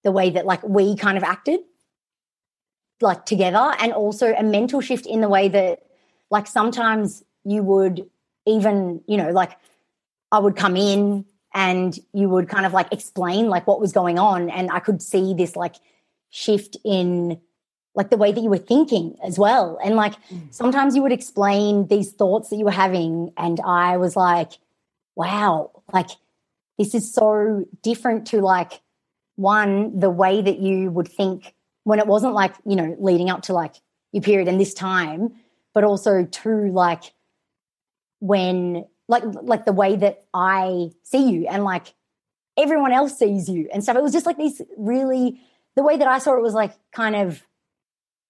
the 0.02 0.10
way 0.10 0.30
that 0.30 0.46
like 0.46 0.62
we 0.62 0.96
kind 0.96 1.16
of 1.16 1.24
acted 1.24 1.60
like 3.00 3.24
together 3.26 3.74
and 3.80 3.92
also 3.92 4.34
a 4.34 4.42
mental 4.42 4.80
shift 4.80 5.06
in 5.06 5.20
the 5.20 5.28
way 5.28 5.48
that 5.48 5.82
like 6.30 6.46
sometimes 6.46 7.24
you 7.44 7.62
would 7.62 8.08
even 8.46 9.00
you 9.06 9.16
know 9.16 9.30
like 9.30 9.56
i 10.32 10.38
would 10.38 10.56
come 10.56 10.76
in 10.76 11.24
and 11.54 11.98
you 12.12 12.28
would 12.28 12.48
kind 12.48 12.66
of 12.66 12.72
like 12.72 12.92
explain 12.92 13.48
like 13.48 13.66
what 13.66 13.80
was 13.80 13.92
going 13.92 14.18
on 14.18 14.50
and 14.50 14.70
i 14.70 14.78
could 14.78 15.00
see 15.00 15.34
this 15.34 15.56
like 15.56 15.76
shift 16.30 16.76
in 16.84 17.40
like 17.94 18.10
the 18.10 18.16
way 18.16 18.32
that 18.32 18.40
you 18.40 18.48
were 18.48 18.58
thinking 18.58 19.16
as 19.22 19.38
well. 19.38 19.78
And 19.82 19.96
like 19.96 20.14
mm. 20.28 20.52
sometimes 20.52 20.94
you 20.94 21.02
would 21.02 21.12
explain 21.12 21.88
these 21.88 22.12
thoughts 22.12 22.50
that 22.50 22.56
you 22.56 22.64
were 22.64 22.70
having, 22.70 23.32
and 23.36 23.60
I 23.60 23.96
was 23.96 24.16
like, 24.16 24.52
wow, 25.16 25.70
like 25.92 26.10
this 26.78 26.94
is 26.94 27.12
so 27.12 27.66
different 27.82 28.28
to 28.28 28.40
like 28.40 28.80
one, 29.36 29.98
the 29.98 30.10
way 30.10 30.40
that 30.40 30.58
you 30.58 30.90
would 30.90 31.08
think 31.08 31.54
when 31.84 31.98
it 31.98 32.06
wasn't 32.06 32.34
like, 32.34 32.54
you 32.64 32.76
know, 32.76 32.96
leading 32.98 33.30
up 33.30 33.42
to 33.42 33.52
like 33.52 33.74
your 34.12 34.22
period 34.22 34.48
and 34.48 34.60
this 34.60 34.74
time, 34.74 35.34
but 35.74 35.84
also 35.84 36.24
to 36.24 36.70
like 36.72 37.12
when 38.20 38.84
like 39.08 39.24
like 39.42 39.64
the 39.64 39.72
way 39.72 39.96
that 39.96 40.24
I 40.32 40.90
see 41.02 41.30
you 41.30 41.46
and 41.48 41.64
like 41.64 41.94
everyone 42.56 42.92
else 42.92 43.18
sees 43.18 43.48
you 43.48 43.68
and 43.72 43.82
stuff. 43.82 43.96
It 43.96 44.02
was 44.02 44.12
just 44.12 44.26
like 44.26 44.36
these 44.36 44.60
really 44.76 45.40
the 45.76 45.82
way 45.82 45.96
that 45.96 46.08
I 46.08 46.18
saw 46.18 46.36
it 46.36 46.42
was 46.42 46.54
like 46.54 46.72
kind 46.92 47.16
of 47.16 47.42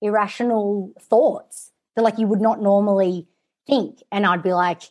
irrational 0.00 0.92
thoughts 1.00 1.73
that 1.97 2.02
like 2.02 2.19
you 2.19 2.26
would 2.26 2.40
not 2.40 2.62
normally 2.62 3.26
think. 3.66 4.02
And 4.11 4.26
I'd 4.26 4.42
be 4.42 4.52
like, 4.52 4.83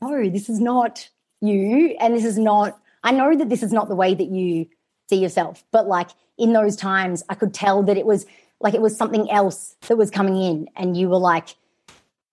no, 0.00 0.28
this 0.28 0.48
is 0.48 0.60
not 0.60 1.08
you. 1.40 1.96
And 2.00 2.14
this 2.14 2.24
is 2.24 2.38
not, 2.38 2.78
I 3.02 3.12
know 3.12 3.36
that 3.36 3.48
this 3.48 3.62
is 3.62 3.72
not 3.72 3.88
the 3.88 3.96
way 3.96 4.14
that 4.14 4.28
you 4.28 4.66
see 5.12 5.22
yourself. 5.22 5.62
But 5.72 5.86
like 5.86 6.08
in 6.38 6.52
those 6.52 6.76
times, 6.76 7.22
I 7.28 7.34
could 7.34 7.52
tell 7.52 7.82
that 7.84 7.98
it 7.98 8.06
was 8.06 8.24
like 8.60 8.74
it 8.74 8.80
was 8.80 8.96
something 8.96 9.30
else 9.30 9.76
that 9.88 9.96
was 9.96 10.10
coming 10.10 10.36
in. 10.36 10.68
And 10.76 10.96
you 10.96 11.08
were 11.08 11.18
like, 11.18 11.48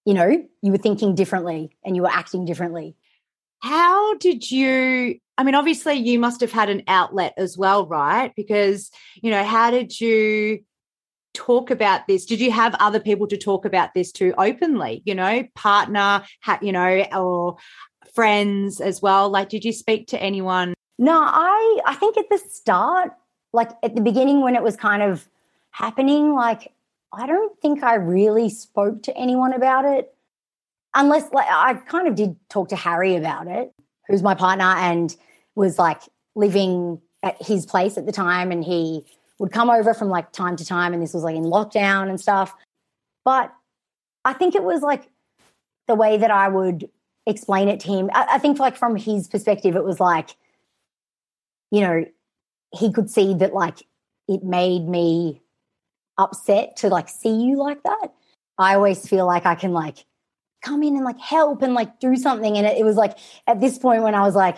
you 0.05 0.13
know, 0.13 0.47
you 0.61 0.71
were 0.71 0.77
thinking 0.77 1.15
differently 1.15 1.75
and 1.83 1.95
you 1.95 2.03
were 2.03 2.11
acting 2.11 2.45
differently. 2.45 2.95
How 3.61 4.15
did 4.15 4.49
you? 4.49 5.19
I 5.37 5.43
mean, 5.43 5.55
obviously, 5.55 5.95
you 5.95 6.19
must 6.19 6.41
have 6.41 6.51
had 6.51 6.69
an 6.69 6.83
outlet 6.87 7.33
as 7.37 7.57
well, 7.57 7.85
right? 7.85 8.33
Because, 8.35 8.91
you 9.21 9.31
know, 9.31 9.43
how 9.43 9.71
did 9.71 9.99
you 9.99 10.63
talk 11.33 11.71
about 11.71 12.07
this? 12.07 12.25
Did 12.25 12.39
you 12.41 12.51
have 12.51 12.75
other 12.79 12.99
people 12.99 13.27
to 13.27 13.37
talk 13.37 13.65
about 13.65 13.93
this 13.93 14.11
to 14.13 14.33
openly, 14.37 15.01
you 15.05 15.15
know, 15.15 15.43
partner, 15.55 16.23
you 16.61 16.71
know, 16.71 17.05
or 17.13 17.57
friends 18.13 18.81
as 18.81 19.01
well? 19.01 19.29
Like, 19.29 19.49
did 19.49 19.63
you 19.65 19.73
speak 19.73 20.07
to 20.07 20.21
anyone? 20.21 20.73
No, 20.99 21.19
I, 21.19 21.79
I 21.85 21.95
think 21.95 22.17
at 22.17 22.29
the 22.29 22.37
start, 22.37 23.13
like 23.53 23.71
at 23.81 23.95
the 23.95 24.01
beginning 24.01 24.41
when 24.41 24.55
it 24.55 24.61
was 24.61 24.75
kind 24.75 25.01
of 25.01 25.27
happening, 25.71 26.35
like, 26.35 26.73
I 27.11 27.25
don't 27.25 27.59
think 27.61 27.81
I 27.81 27.95
really 27.95 28.49
spoke 28.49 29.01
to 29.03 29.17
anyone 29.17 29.53
about 29.53 29.85
it. 29.85 30.13
Unless, 30.93 31.31
like, 31.31 31.47
I 31.49 31.73
kind 31.73 32.07
of 32.07 32.13
did 32.15 32.35
talk 32.49 32.69
to 32.69 32.75
Harry 32.75 33.15
about 33.15 33.47
it, 33.47 33.73
who's 34.07 34.21
my 34.21 34.35
partner 34.35 34.65
and 34.65 35.15
was 35.55 35.79
like 35.79 36.01
living 36.35 37.01
at 37.23 37.41
his 37.41 37.65
place 37.65 37.97
at 37.97 38.05
the 38.05 38.11
time. 38.11 38.51
And 38.51 38.63
he, 38.63 39.05
would 39.39 39.51
come 39.51 39.69
over 39.69 39.93
from 39.93 40.09
like 40.09 40.31
time 40.31 40.55
to 40.57 40.65
time, 40.65 40.93
and 40.93 41.01
this 41.01 41.13
was 41.13 41.23
like 41.23 41.35
in 41.35 41.43
lockdown 41.43 42.09
and 42.09 42.19
stuff. 42.19 42.53
But 43.23 43.53
I 44.25 44.33
think 44.33 44.53
it 44.53 44.63
was 44.63 44.81
like 44.81 45.09
the 45.87 45.95
way 45.95 46.17
that 46.17 46.29
I 46.29 46.49
would 46.49 46.89
explain 47.25 47.69
it 47.69 47.79
to 47.81 47.87
him. 47.87 48.09
I, 48.13 48.27
I 48.31 48.37
think 48.37 48.59
like 48.59 48.75
from 48.75 48.95
his 48.95 49.27
perspective, 49.27 49.75
it 49.75 49.83
was 49.83 49.99
like, 49.99 50.35
you 51.71 51.81
know, 51.81 52.05
he 52.71 52.91
could 52.91 53.09
see 53.09 53.33
that 53.35 53.53
like 53.53 53.85
it 54.27 54.43
made 54.43 54.87
me 54.87 55.41
upset 56.17 56.77
to 56.77 56.89
like 56.89 57.09
see 57.09 57.43
you 57.43 57.57
like 57.57 57.81
that. 57.83 58.09
I 58.57 58.75
always 58.75 59.07
feel 59.07 59.25
like 59.25 59.45
I 59.45 59.55
can 59.55 59.71
like 59.71 60.05
come 60.61 60.83
in 60.83 60.95
and 60.95 61.05
like 61.05 61.19
help 61.19 61.61
and 61.61 61.73
like 61.73 61.99
do 61.99 62.15
something. 62.15 62.57
And 62.57 62.67
it, 62.67 62.77
it 62.77 62.83
was 62.83 62.95
like 62.95 63.17
at 63.47 63.59
this 63.59 63.77
point 63.77 64.03
when 64.03 64.15
I 64.15 64.21
was 64.21 64.35
like, 64.35 64.57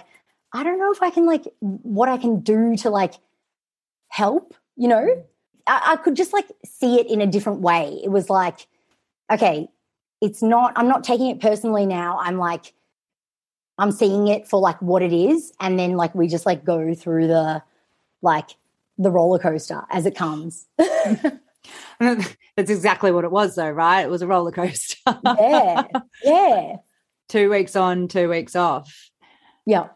I 0.54 0.64
don't 0.64 0.80
know 0.80 0.92
if 0.92 1.02
I 1.02 1.12
can 1.12 1.26
like 1.26 1.46
what 1.60 2.10
I 2.10 2.18
can 2.18 2.42
do 2.42 2.76
to 2.78 2.90
like 2.90 3.14
help 4.12 4.54
you 4.76 4.88
know 4.90 5.02
mm. 5.02 5.24
I, 5.68 5.94
I 5.94 5.96
could 5.96 6.16
just 6.16 6.34
like 6.34 6.48
see 6.66 7.00
it 7.00 7.10
in 7.10 7.22
a 7.22 7.28
different 7.28 7.62
way 7.62 8.00
it 8.04 8.10
was 8.10 8.30
like 8.30 8.68
okay 9.32 9.70
it's 10.22 10.44
not 10.44 10.74
i'm 10.76 10.88
not 10.88 11.04
taking 11.04 11.28
it 11.28 11.40
personally 11.40 11.86
now 11.86 12.20
i'm 12.22 12.38
like 12.38 12.74
i'm 13.82 13.92
seeing 13.92 14.28
it 14.28 14.48
for 14.48 14.60
like 14.60 14.82
what 14.82 15.02
it 15.02 15.12
is 15.12 15.52
and 15.60 15.78
then 15.78 15.98
like 15.98 16.16
we 16.16 16.28
just 16.28 16.46
like 16.46 16.64
go 16.64 16.94
through 16.94 17.28
the 17.28 17.62
like 18.22 18.52
the 18.98 19.12
roller 19.12 19.40
coaster 19.40 19.82
as 19.90 20.06
it 20.06 20.16
comes. 20.16 20.68
That's 22.00 22.36
exactly 22.58 23.12
what 23.12 23.24
it 23.24 23.32
was 23.32 23.56
though 23.56 23.70
right? 23.70 24.02
It 24.02 24.10
was 24.10 24.22
a 24.22 24.28
roller 24.28 24.52
coaster. 24.52 25.20
Yeah 25.26 25.88
yeah. 26.24 26.76
Two 27.30 27.50
weeks 27.50 27.76
on 27.76 28.10
two 28.10 28.30
weeks 28.30 28.56
off. 28.56 29.10
Yeah. 29.66 29.88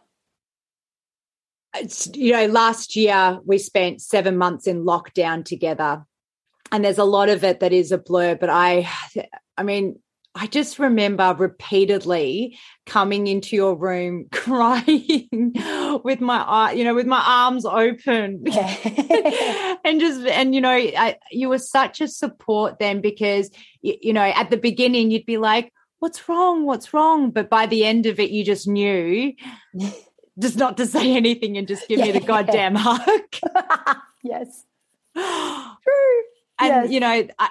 It's, 1.75 2.08
you 2.15 2.32
know, 2.32 2.46
last 2.46 2.96
year 2.96 3.39
we 3.44 3.58
spent 3.58 4.01
seven 4.01 4.38
months 4.38 4.68
in 4.68 4.86
lockdown 4.86 5.44
together. 5.44 6.06
And 6.72 6.86
there's 6.86 6.98
a 6.98 7.04
lot 7.04 7.27
of 7.27 7.44
it 7.44 7.60
that 7.60 7.74
is 7.74 7.92
a 7.92 7.98
blur, 7.98 8.36
but 8.36 8.50
I, 8.50 8.89
I 9.58 9.63
mean, 9.63 10.00
I 10.38 10.48
just 10.48 10.80
remember 10.80 11.34
repeatedly 11.38 12.58
coming 12.86 13.27
into 13.27 13.56
your 13.56 13.74
room 13.74 14.27
crying 14.34 15.54
with 16.04 16.20
my 16.20 16.42
eye, 16.42 16.74
you 16.74 16.84
know, 16.84 16.94
with 16.94 17.08
my 17.08 17.24
arms 17.25 17.65
open, 17.65 18.44
yeah. 18.46 19.75
and 19.86 20.01
just 20.01 20.25
and 20.27 20.54
you 20.54 20.60
know, 20.60 20.72
I, 20.72 21.18
you 21.32 21.48
were 21.48 21.58
such 21.58 22.01
a 22.01 22.08
support 22.10 22.80
then 22.80 23.00
because 23.00 23.50
you, 23.82 23.96
you 24.01 24.13
know 24.13 24.24
at 24.24 24.50
the 24.50 24.58
beginning 24.58 25.10
you'd 25.10 25.25
be 25.25 25.38
like, 25.38 25.72
"What's 26.00 26.27
wrong? 26.27 26.65
What's 26.65 26.94
wrong?" 26.94 27.32
But 27.32 27.50
by 27.50 27.65
the 27.65 27.86
end 27.86 28.06
of 28.06 28.20
it, 28.20 28.30
you 28.30 28.44
just 28.44 28.68
knew 28.68 29.34
just 30.39 30.58
not 30.58 30.75
to 30.77 30.86
say 30.86 31.15
anything 31.15 31.58
and 31.58 31.65
just 31.65 31.88
give 31.88 32.00
yeah, 32.00 32.06
me 32.06 32.12
the 32.12 32.20
goddamn 32.20 32.75
hug. 32.75 33.22
yes. 34.22 34.65
True. 35.15 36.24
And 36.60 36.70
yes. 36.70 36.92
you 36.92 37.00
know, 37.00 37.27
I, 37.39 37.50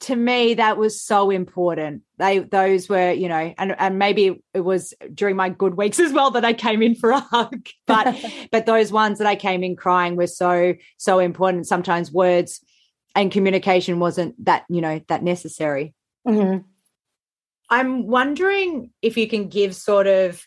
to 0.00 0.16
me 0.16 0.54
that 0.54 0.76
was 0.76 1.00
so 1.00 1.30
important. 1.30 2.02
They 2.18 2.40
those 2.40 2.88
were, 2.88 3.12
you 3.12 3.28
know, 3.28 3.54
and 3.58 3.74
and 3.78 3.98
maybe 3.98 4.42
it 4.52 4.60
was 4.60 4.92
during 5.14 5.36
my 5.36 5.48
good 5.48 5.74
weeks 5.74 5.98
as 6.00 6.12
well 6.12 6.30
that 6.32 6.44
I 6.44 6.52
came 6.52 6.82
in 6.82 6.94
for 6.94 7.10
a 7.10 7.20
hug. 7.20 7.68
But 7.86 8.16
but 8.52 8.66
those 8.66 8.92
ones 8.92 9.18
that 9.18 9.26
I 9.26 9.36
came 9.36 9.62
in 9.62 9.76
crying 9.76 10.16
were 10.16 10.26
so 10.26 10.74
so 10.98 11.18
important. 11.18 11.66
Sometimes 11.66 12.12
words 12.12 12.60
and 13.14 13.32
communication 13.32 13.98
wasn't 13.98 14.44
that, 14.44 14.64
you 14.68 14.82
know, 14.82 15.00
that 15.08 15.22
necessary. 15.22 15.94
Mm-hmm. 16.28 16.58
I'm 17.70 18.06
wondering 18.06 18.90
if 19.02 19.16
you 19.16 19.26
can 19.26 19.48
give 19.48 19.74
sort 19.74 20.06
of 20.06 20.46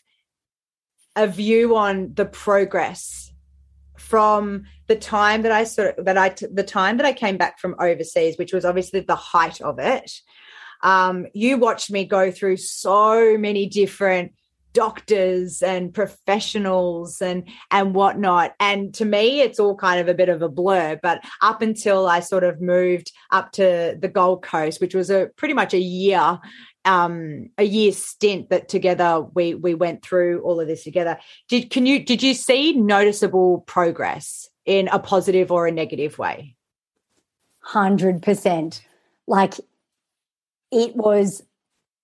a 1.16 1.26
view 1.26 1.76
on 1.76 2.14
the 2.14 2.24
progress 2.24 3.29
from 4.10 4.64
the 4.88 4.96
time 4.96 5.42
that 5.42 5.52
I 5.52 5.62
sort 5.62 5.96
of 5.96 6.04
that 6.04 6.18
I 6.18 6.30
the 6.30 6.64
time 6.64 6.96
that 6.96 7.06
I 7.06 7.12
came 7.12 7.36
back 7.36 7.60
from 7.60 7.76
overseas, 7.78 8.36
which 8.36 8.52
was 8.52 8.64
obviously 8.64 9.00
the 9.00 9.14
height 9.14 9.60
of 9.60 9.78
it. 9.78 10.10
Um, 10.82 11.26
you 11.32 11.58
watched 11.58 11.92
me 11.92 12.04
go 12.06 12.32
through 12.32 12.56
so 12.56 13.38
many 13.38 13.68
different 13.68 14.32
doctors 14.72 15.62
and 15.62 15.92
professionals 15.92 17.20
and 17.20 17.48
and 17.72 17.92
whatnot 17.92 18.54
and 18.60 18.94
to 18.94 19.04
me 19.04 19.40
it's 19.40 19.58
all 19.58 19.74
kind 19.74 20.00
of 20.00 20.06
a 20.06 20.14
bit 20.14 20.28
of 20.28 20.42
a 20.42 20.48
blur 20.48 20.96
but 21.02 21.20
up 21.42 21.60
until 21.60 22.06
i 22.06 22.20
sort 22.20 22.44
of 22.44 22.60
moved 22.60 23.10
up 23.32 23.50
to 23.50 23.96
the 24.00 24.06
gold 24.06 24.44
coast 24.44 24.80
which 24.80 24.94
was 24.94 25.10
a 25.10 25.28
pretty 25.36 25.54
much 25.54 25.74
a 25.74 25.78
year 25.80 26.38
um 26.84 27.50
a 27.58 27.64
year 27.64 27.92
stint 27.92 28.50
that 28.50 28.68
together 28.68 29.20
we 29.34 29.54
we 29.54 29.74
went 29.74 30.02
through 30.02 30.42
all 30.42 30.60
of 30.60 30.66
this 30.66 30.84
together. 30.84 31.18
Did 31.48 31.70
can 31.70 31.86
you 31.86 32.04
did 32.04 32.22
you 32.22 32.34
see 32.34 32.72
noticeable 32.72 33.60
progress 33.66 34.48
in 34.64 34.88
a 34.88 34.98
positive 34.98 35.50
or 35.50 35.66
a 35.66 35.72
negative 35.72 36.18
way? 36.18 36.56
100% 37.66 38.80
like 39.26 39.54
it 40.70 40.94
was 40.96 41.42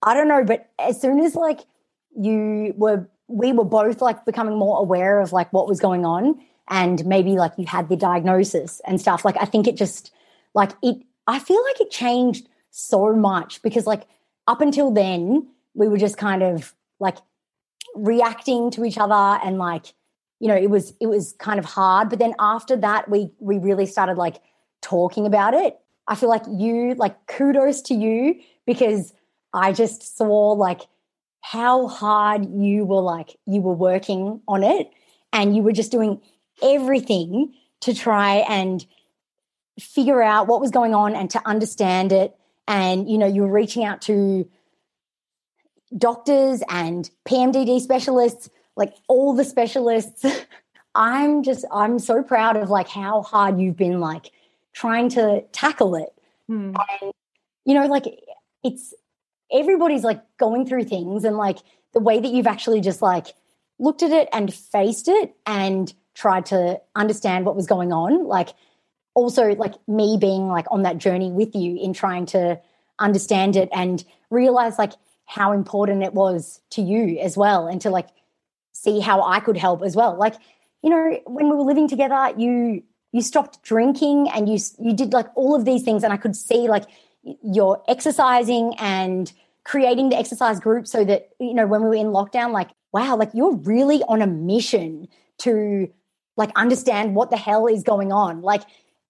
i 0.03 0.15
don't 0.15 0.29
know 0.29 0.45
but 0.45 0.71
as 0.79 1.01
soon 1.01 1.21
as 1.21 1.35
like 1.35 1.61
you 2.17 2.73
were 2.77 3.07
we 3.29 3.53
were 3.53 3.65
both 3.65 4.01
like 4.01 4.25
becoming 4.25 4.57
more 4.57 4.79
aware 4.79 5.21
of 5.21 5.33
like 5.33 5.53
what 5.53 5.69
was 5.69 5.81
going 5.81 6.05
on 6.05 6.41
and 6.69 7.05
maybe 7.07 7.33
like 7.33 7.53
you 7.57 7.67
had 7.67 7.89
the 7.89 7.97
diagnosis 7.97 8.81
and 8.87 9.01
stuff 9.01 9.25
like 9.25 9.37
i 9.41 9.45
think 9.45 9.67
it 9.67 9.77
just 9.77 10.13
like 10.55 10.73
it 10.83 10.97
i 11.27 11.39
feel 11.39 11.63
like 11.65 11.81
it 11.81 11.91
changed 11.91 12.49
so 12.71 13.15
much 13.15 13.63
because 13.63 13.87
like 13.87 14.07
up 14.47 14.61
until 14.61 14.91
then 14.91 15.49
we 15.75 15.89
were 15.89 15.99
just 15.99 16.17
kind 16.17 16.43
of 16.43 16.75
like 16.99 17.19
reacting 17.95 18.71
to 18.73 18.85
each 18.85 18.99
other 18.99 19.41
and 19.45 19.59
like 19.59 19.95
you 20.41 20.49
know 20.49 20.57
it 20.57 20.71
was 20.71 20.95
it 21.01 21.07
was 21.07 21.35
kind 21.39 21.59
of 21.59 21.65
hard. 21.65 22.11
But 22.11 22.19
then 22.19 22.35
after 22.39 22.77
that 22.77 23.09
we 23.09 23.31
we 23.39 23.59
really 23.59 23.87
started 23.87 24.17
like 24.17 24.41
talking 24.83 25.27
about 25.27 25.55
it. 25.55 25.79
I 26.09 26.15
feel 26.15 26.29
like 26.29 26.45
you 26.49 26.95
like 26.95 27.27
kudos 27.27 27.83
to 27.83 27.95
you 27.95 28.41
because 28.65 29.13
i 29.53 29.73
just 29.73 30.17
saw 30.17 30.53
like 30.53 30.83
how 31.41 31.89
hard 31.89 32.47
you 32.53 32.85
were 32.85 33.01
like 33.01 33.37
you 33.47 33.61
were 33.61 33.75
working 33.75 34.41
on 34.47 34.63
it. 34.63 34.91
And 35.33 35.55
you 35.55 35.63
were 35.63 35.73
just 35.73 35.91
doing 35.91 36.21
everything 36.63 37.53
to 37.81 37.95
try 37.95 38.37
and 38.49 38.85
figure 39.79 40.23
out 40.23 40.47
what 40.47 40.61
was 40.61 40.71
going 40.71 40.95
on 40.95 41.15
and 41.15 41.29
to 41.31 41.43
understand 41.47 42.13
it 42.13 42.35
and 42.69 43.09
you 43.11 43.19
know 43.19 43.27
you 43.27 43.43
were 43.43 43.53
reaching 43.53 43.85
out 43.85 44.01
to 44.03 44.49
doctors 45.97 46.63
and 46.69 47.11
PMDD 47.29 47.81
specialists 47.81 48.51
like 48.77 48.95
all 49.09 49.35
the 49.35 49.45
specialists 49.45 50.25
I'm 50.95 51.43
just 51.43 51.65
I'm 51.73 51.99
so 51.99 52.23
proud 52.23 52.57
of 52.57 52.71
like 52.71 52.89
how 52.89 53.23
hard 53.23 53.61
you've 53.61 53.77
been 53.77 54.01
like 54.01 54.31
trying 54.73 55.09
to 55.11 55.43
tackle 55.53 55.95
it 55.95 56.13
Hmm. 56.49 56.75
and 57.03 57.13
you 57.65 57.75
know 57.75 57.87
like 57.87 58.05
it's 58.63 58.95
everybody's 59.53 60.05
like 60.05 60.23
going 60.39 60.65
through 60.67 60.85
things 60.85 61.25
and 61.25 61.37
like 61.37 61.59
the 61.93 62.01
way 62.01 62.21
that 62.21 62.31
you've 62.31 62.47
actually 62.47 62.81
just 62.81 63.03
like 63.03 63.35
looked 63.79 64.03
at 64.03 64.13
it 64.13 64.29
and 64.33 64.55
faced 64.55 65.09
it 65.09 65.35
and 65.45 65.93
tried 66.15 66.47
to 66.47 66.81
understand 66.95 67.45
what 67.45 67.57
was 67.57 67.67
going 67.67 67.93
on 67.93 68.27
like 68.27 68.51
also 69.17 69.55
like 69.55 69.75
me 69.89 70.19
being 70.21 70.47
like 70.47 70.67
on 70.71 70.83
that 70.83 70.99
journey 70.99 71.33
with 71.33 71.57
you 71.57 71.77
in 71.77 71.93
trying 71.95 72.27
to 72.27 72.61
understand 72.99 73.57
it 73.57 73.69
and 73.73 74.05
realize 74.31 74.79
like 74.79 74.93
how 75.25 75.53
important 75.53 76.05
it 76.05 76.13
was 76.13 76.61
to 76.71 76.83
you 76.83 77.19
as 77.19 77.37
well 77.37 77.67
and 77.67 77.81
to 77.81 77.91
like 77.91 78.09
see 78.73 79.01
how 79.01 79.23
I 79.23 79.41
could 79.41 79.57
help 79.57 79.83
as 79.83 79.97
well. 79.97 80.17
Like 80.17 80.35
you 80.83 80.91
know 80.91 81.19
when 81.27 81.49
we 81.49 81.57
were 81.57 81.65
living 81.65 81.89
together 81.89 82.33
you 82.37 82.83
you 83.13 83.23
stopped 83.23 83.63
drinking 83.63 84.29
and 84.29 84.49
you 84.49 84.59
you 84.79 84.93
did 84.93 85.13
like 85.15 85.29
all 85.35 85.57
of 85.57 85.65
these 85.65 85.83
things 85.83 86.05
and 86.05 86.13
I 86.13 86.19
could 86.19 86.37
see 86.37 86.69
like 86.69 86.85
you're 87.43 87.83
exercising 87.89 88.75
and 88.79 89.33
creating 89.65 90.11
the 90.11 90.17
exercise 90.17 90.61
group 90.61 90.87
so 90.87 91.05
that 91.05 91.31
you 91.41 91.55
know 91.55 91.67
when 91.67 91.83
we 91.83 91.89
were 91.89 91.95
in 91.95 92.09
lockdown 92.09 92.53
like 92.53 92.69
wow 92.93 93.17
like 93.17 93.31
you're 93.33 93.57
really 93.57 94.03
on 94.05 94.21
a 94.21 94.27
mission 94.27 95.09
to 95.39 95.89
like 96.37 96.51
understand 96.55 97.15
what 97.15 97.31
the 97.31 97.37
hell 97.37 97.67
is 97.67 97.83
going 97.83 98.13
on. 98.13 98.43
Like 98.43 98.63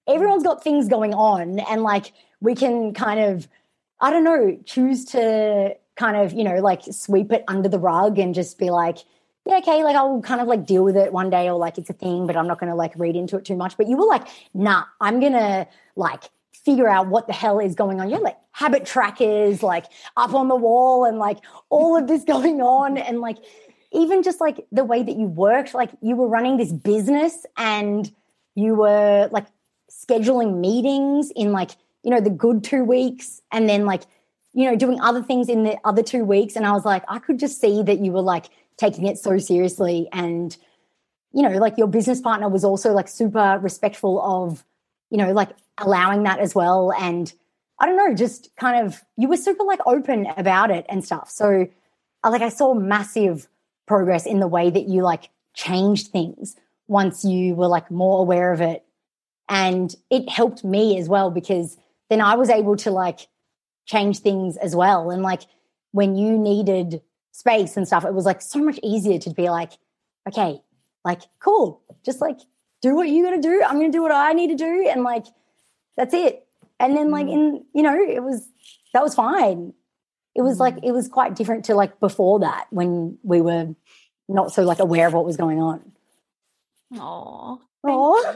everyone's 0.07 0.43
got 0.43 0.63
things 0.63 0.89
going 0.89 1.15
on 1.15 1.59
and 1.61 1.83
like 1.83 2.13
we 2.41 2.55
can 2.55 2.93
kind 2.95 3.21
of 3.21 3.49
i 4.01 4.11
don't 4.11 4.25
know 4.25 4.59
choose 4.65 5.05
to 5.05 5.75
kind 5.97 6.17
of 6.17 6.33
you 6.33 6.45
know 6.45 6.57
like 6.57 6.83
sweep 6.91 7.33
it 7.33 7.45
under 7.49 7.69
the 7.69 7.79
rug 7.79 8.19
and 8.19 8.35
just 8.35 8.59
be 8.59 8.71
like 8.71 8.99
yeah 9.47 9.59
okay 9.59 9.83
like 9.85 9.97
i'll 9.97 10.21
kind 10.23 10.41
of 10.41 10.47
like 10.47 10.67
deal 10.67 10.85
with 10.85 10.97
it 10.97 11.13
one 11.13 11.31
day 11.31 11.49
or 11.49 11.59
like 11.59 11.79
it's 11.79 11.91
a 11.91 11.95
thing 11.95 12.27
but 12.27 12.37
i'm 12.37 12.47
not 12.47 12.61
going 12.61 12.71
to 12.71 12.77
like 12.77 12.93
read 12.97 13.17
into 13.17 13.37
it 13.37 13.45
too 13.45 13.57
much 13.57 13.77
but 13.77 13.89
you 13.89 13.97
were 13.97 14.07
like 14.07 14.27
nah 14.55 14.85
i'm 15.01 15.21
gonna 15.21 15.67
like 15.97 16.25
figure 16.67 16.89
out 16.89 17.07
what 17.07 17.29
the 17.29 17.33
hell 17.33 17.61
is 17.61 17.77
going 17.77 18.01
on. 18.01 18.11
You're 18.11 18.21
like 18.21 18.37
habit 18.51 18.85
trackers, 18.85 19.63
like 19.63 19.87
up 20.17 20.35
on 20.35 20.49
the 20.49 20.57
wall, 20.57 21.05
and 21.05 21.19
like 21.19 21.39
all 21.71 21.97
of 21.97 22.09
this 22.09 22.25
going 22.35 22.61
on. 22.61 22.99
And 22.99 23.21
like 23.21 23.39
even 23.93 24.23
just 24.23 24.41
like 24.41 24.67
the 24.73 24.85
way 24.85 25.03
that 25.03 25.17
you 25.17 25.29
worked, 25.29 25.73
like 25.73 25.91
you 26.03 26.17
were 26.17 26.29
running 26.29 26.57
this 26.57 26.73
business 26.73 27.47
and 27.57 28.13
you 28.57 28.75
were 28.75 29.29
like 29.31 29.47
scheduling 30.09 30.59
meetings 30.59 31.31
in 31.35 31.53
like, 31.53 31.73
you 32.03 32.11
know, 32.11 32.21
the 32.21 32.31
good 32.31 32.63
two 32.65 32.85
weeks 32.85 33.41
and 33.53 33.69
then 33.69 33.85
like, 33.85 34.03
you 34.53 34.65
know, 34.65 34.77
doing 34.77 35.01
other 35.01 35.23
things 35.23 35.49
in 35.49 35.65
the 35.65 35.77
other 35.85 36.03
two 36.03 36.25
weeks. 36.25 36.57
And 36.57 36.67
I 36.67 36.73
was 36.73 36.85
like, 36.85 37.03
I 37.09 37.19
could 37.19 37.39
just 37.39 37.61
see 37.61 37.83
that 37.83 37.99
you 37.99 38.13
were 38.13 38.23
like 38.23 38.47
taking 38.79 39.07
it 39.07 39.19
so 39.19 39.39
seriously. 39.39 40.09
And, 40.13 40.57
you 41.33 41.43
know, 41.43 41.59
like 41.59 41.77
your 41.77 41.89
business 41.89 42.21
partner 42.21 42.49
was 42.49 42.65
also 42.65 42.93
like 42.93 43.09
super 43.09 43.59
respectful 43.61 44.21
of, 44.23 44.65
you 45.11 45.19
know, 45.19 45.33
like 45.33 45.51
allowing 45.79 46.23
that 46.23 46.39
as 46.39 46.55
well. 46.55 46.93
And 46.93 47.31
I 47.79 47.85
don't 47.85 47.97
know, 47.97 48.15
just 48.15 48.55
kind 48.57 48.87
of, 48.87 49.03
you 49.19 49.29
were 49.29 49.37
super 49.37 49.65
like 49.65 49.81
open 49.85 50.27
about 50.39 50.71
it 50.71 50.87
and 50.89 51.05
stuff. 51.05 51.31
So, 51.31 51.67
uh, 52.25 52.31
like, 52.31 52.41
I 52.41 52.49
saw 52.49 52.73
massive 52.73 53.49
progress 53.87 54.25
in 54.25 54.41
the 54.41 54.49
way 54.49 54.71
that 54.71 54.89
you 54.89 55.03
like 55.03 55.29
changed 55.53 56.09
things 56.09 56.57
once 56.89 57.25
you 57.25 57.55
were 57.55 57.69
like 57.69 57.91
more 57.91 58.21
aware 58.21 58.53
of 58.53 58.63
it. 58.63 58.86
And 59.49 59.95
it 60.11 60.29
helped 60.29 60.65
me 60.65 60.99
as 60.99 61.09
well 61.09 61.31
because 61.31 61.77
then 62.11 62.21
I 62.21 62.35
was 62.35 62.51
able 62.51 62.77
to 62.79 62.91
like 62.91 63.29
change 63.87 64.19
things 64.19 64.57
as 64.57 64.75
well. 64.75 65.11
And 65.11 65.23
like 65.23 65.43
when 65.93 66.17
you 66.17 66.37
needed 66.37 67.01
space 67.33 67.77
and 67.77 67.87
stuff, 67.87 68.05
it 68.05 68.15
was 68.15 68.25
like 68.25 68.43
so 68.43 68.59
much 68.59 68.79
easier 68.83 69.19
to 69.21 69.31
be 69.31 69.49
like, 69.49 69.73
okay, 70.29 70.61
like, 71.05 71.23
cool, 71.39 71.81
just 72.05 72.21
like 72.21 72.39
do 72.83 72.95
what 72.95 73.09
you 73.09 73.25
got 73.25 73.31
to 73.31 73.41
do. 73.41 73.63
I'm 73.65 73.79
going 73.79 73.91
to 73.91 73.97
do 73.97 74.03
what 74.03 74.13
I 74.13 74.33
need 74.33 74.49
to 74.49 74.57
do. 74.57 74.89
And 74.91 75.05
like, 75.05 75.27
that's 75.97 76.13
it. 76.13 76.47
And 76.81 76.97
then 76.97 77.11
like 77.11 77.27
mm. 77.27 77.33
in, 77.33 77.65
you 77.75 77.83
know, 77.83 77.97
it 77.97 78.23
was, 78.23 78.49
that 78.93 79.03
was 79.03 79.15
fine. 79.15 79.73
It 80.35 80.43
was 80.43 80.59
like, 80.59 80.77
mm. 80.77 80.85
it 80.85 80.93
was 80.93 81.09
quite 81.09 81.37
different 81.37 81.67
to 81.67 81.75
like 81.75 82.01
before 82.01 82.41
that 82.41 82.67
when 82.71 83.19
we 83.23 83.41
were 83.41 83.75
not 84.29 84.53
so 84.53 84.63
like 84.65 84.81
aware 84.81 85.07
of 85.07 85.15
what 85.15 85.25
was 85.25 85.37
going 85.37 85.61
on. 85.61 85.93
Oh, 86.95 87.61
Oh, 87.89 88.35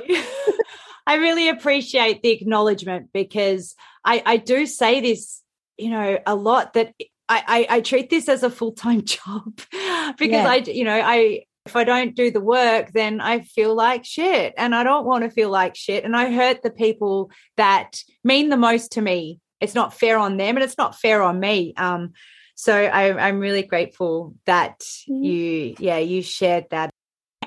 I 1.07 1.15
really 1.17 1.49
appreciate 1.49 2.23
the 2.23 2.31
acknowledgement 2.31 3.11
because 3.13 3.75
I, 4.05 4.23
I 4.25 4.37
do 4.37 4.67
say 4.67 5.01
this, 5.01 5.43
you 5.77 5.91
know, 5.91 6.19
a 6.27 6.35
lot 6.35 6.75
that 6.75 6.95
I, 7.29 7.67
I, 7.69 7.77
I 7.77 7.81
treat 7.81 8.11
this 8.11 8.29
as 8.29 8.43
a 8.43 8.51
full 8.51 8.73
time 8.73 9.05
job 9.05 9.57
because 9.57 10.19
Yeah. 10.31 10.49
I, 10.49 10.57
you 10.57 10.85
know, 10.85 11.01
I, 11.01 11.45
if 11.67 11.77
I 11.77 11.85
don't 11.85 12.15
do 12.17 12.31
the 12.31 12.41
work, 12.41 12.93
then 12.93 13.21
I 13.21 13.41
feel 13.41 13.75
like 13.75 14.05
shit 14.05 14.55
and 14.57 14.75
I 14.75 14.83
don't 14.83 15.07
want 15.07 15.25
to 15.25 15.31
feel 15.31 15.51
like 15.51 15.77
shit. 15.77 16.05
And 16.05 16.17
I 16.17 16.33
hurt 16.33 16.63
the 16.63 16.71
people 16.71 17.31
that 17.57 18.03
mean 18.25 18.49
the 18.49 18.57
most 18.57 18.93
to 18.93 19.03
me. 19.03 19.41
It's 19.61 19.75
not 19.75 19.93
fair 19.95 20.17
on 20.19 20.39
them 20.39 20.57
and 20.57 20.65
it's 20.65 20.79
not 20.79 20.99
fair 20.99 21.23
on 21.23 21.39
me. 21.39 21.75
Um, 21.77 22.13
so 22.55 22.75
I, 22.75 23.29
I'm 23.29 23.39
really 23.41 23.63
grateful 23.63 24.35
that 24.47 24.81
Mhm. 25.09 25.25
you, 25.25 25.75
yeah, 25.79 25.99
you 25.99 26.23
shared 26.23 26.67
that. 26.71 26.91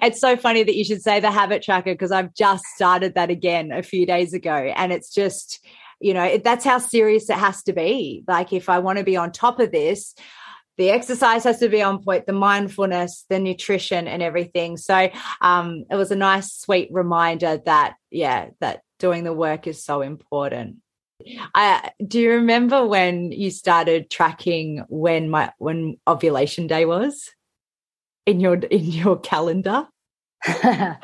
It's 0.03 0.19
so 0.19 0.35
funny 0.35 0.63
that 0.63 0.75
you 0.75 0.83
should 0.83 1.01
say 1.01 1.19
the 1.19 1.31
habit 1.31 1.63
tracker 1.63 1.93
because 1.93 2.11
I've 2.11 2.33
just 2.33 2.65
started 2.75 3.15
that 3.15 3.29
again 3.29 3.71
a 3.71 3.81
few 3.81 4.05
days 4.05 4.33
ago. 4.33 4.53
And 4.53 4.91
it's 4.91 5.13
just, 5.13 5.65
you 5.99 6.13
know, 6.13 6.23
it, 6.23 6.43
that's 6.43 6.65
how 6.65 6.77
serious 6.77 7.29
it 7.29 7.37
has 7.37 7.63
to 7.63 7.73
be. 7.73 8.23
Like, 8.27 8.53
if 8.53 8.69
I 8.69 8.79
want 8.79 8.99
to 8.99 9.05
be 9.05 9.15
on 9.15 9.31
top 9.31 9.59
of 9.59 9.71
this, 9.71 10.13
the 10.77 10.89
exercise 10.89 11.43
has 11.45 11.59
to 11.59 11.69
be 11.69 11.81
on 11.81 12.03
point, 12.03 12.25
the 12.25 12.33
mindfulness, 12.33 13.25
the 13.29 13.39
nutrition, 13.39 14.07
and 14.07 14.21
everything. 14.21 14.75
So, 14.75 15.09
um, 15.41 15.85
it 15.89 15.95
was 15.95 16.11
a 16.11 16.15
nice, 16.15 16.51
sweet 16.53 16.89
reminder 16.91 17.61
that, 17.65 17.95
yeah, 18.11 18.49
that 18.59 18.81
doing 18.99 19.23
the 19.23 19.33
work 19.33 19.67
is 19.67 19.83
so 19.83 20.01
important. 20.01 20.77
I, 21.55 21.91
do 22.05 22.19
you 22.19 22.31
remember 22.31 22.85
when 22.85 23.31
you 23.31 23.49
started 23.49 24.09
tracking 24.09 24.83
when 24.89 25.29
my 25.29 25.51
when 25.57 25.97
ovulation 26.07 26.67
day 26.67 26.85
was 26.85 27.31
in 28.25 28.39
your 28.39 28.55
in 28.55 28.85
your 28.85 29.19
calendar? 29.19 29.87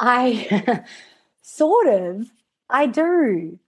I 0.00 0.84
sort 1.42 1.86
of, 1.88 2.30
I 2.68 2.86
do. 2.86 3.58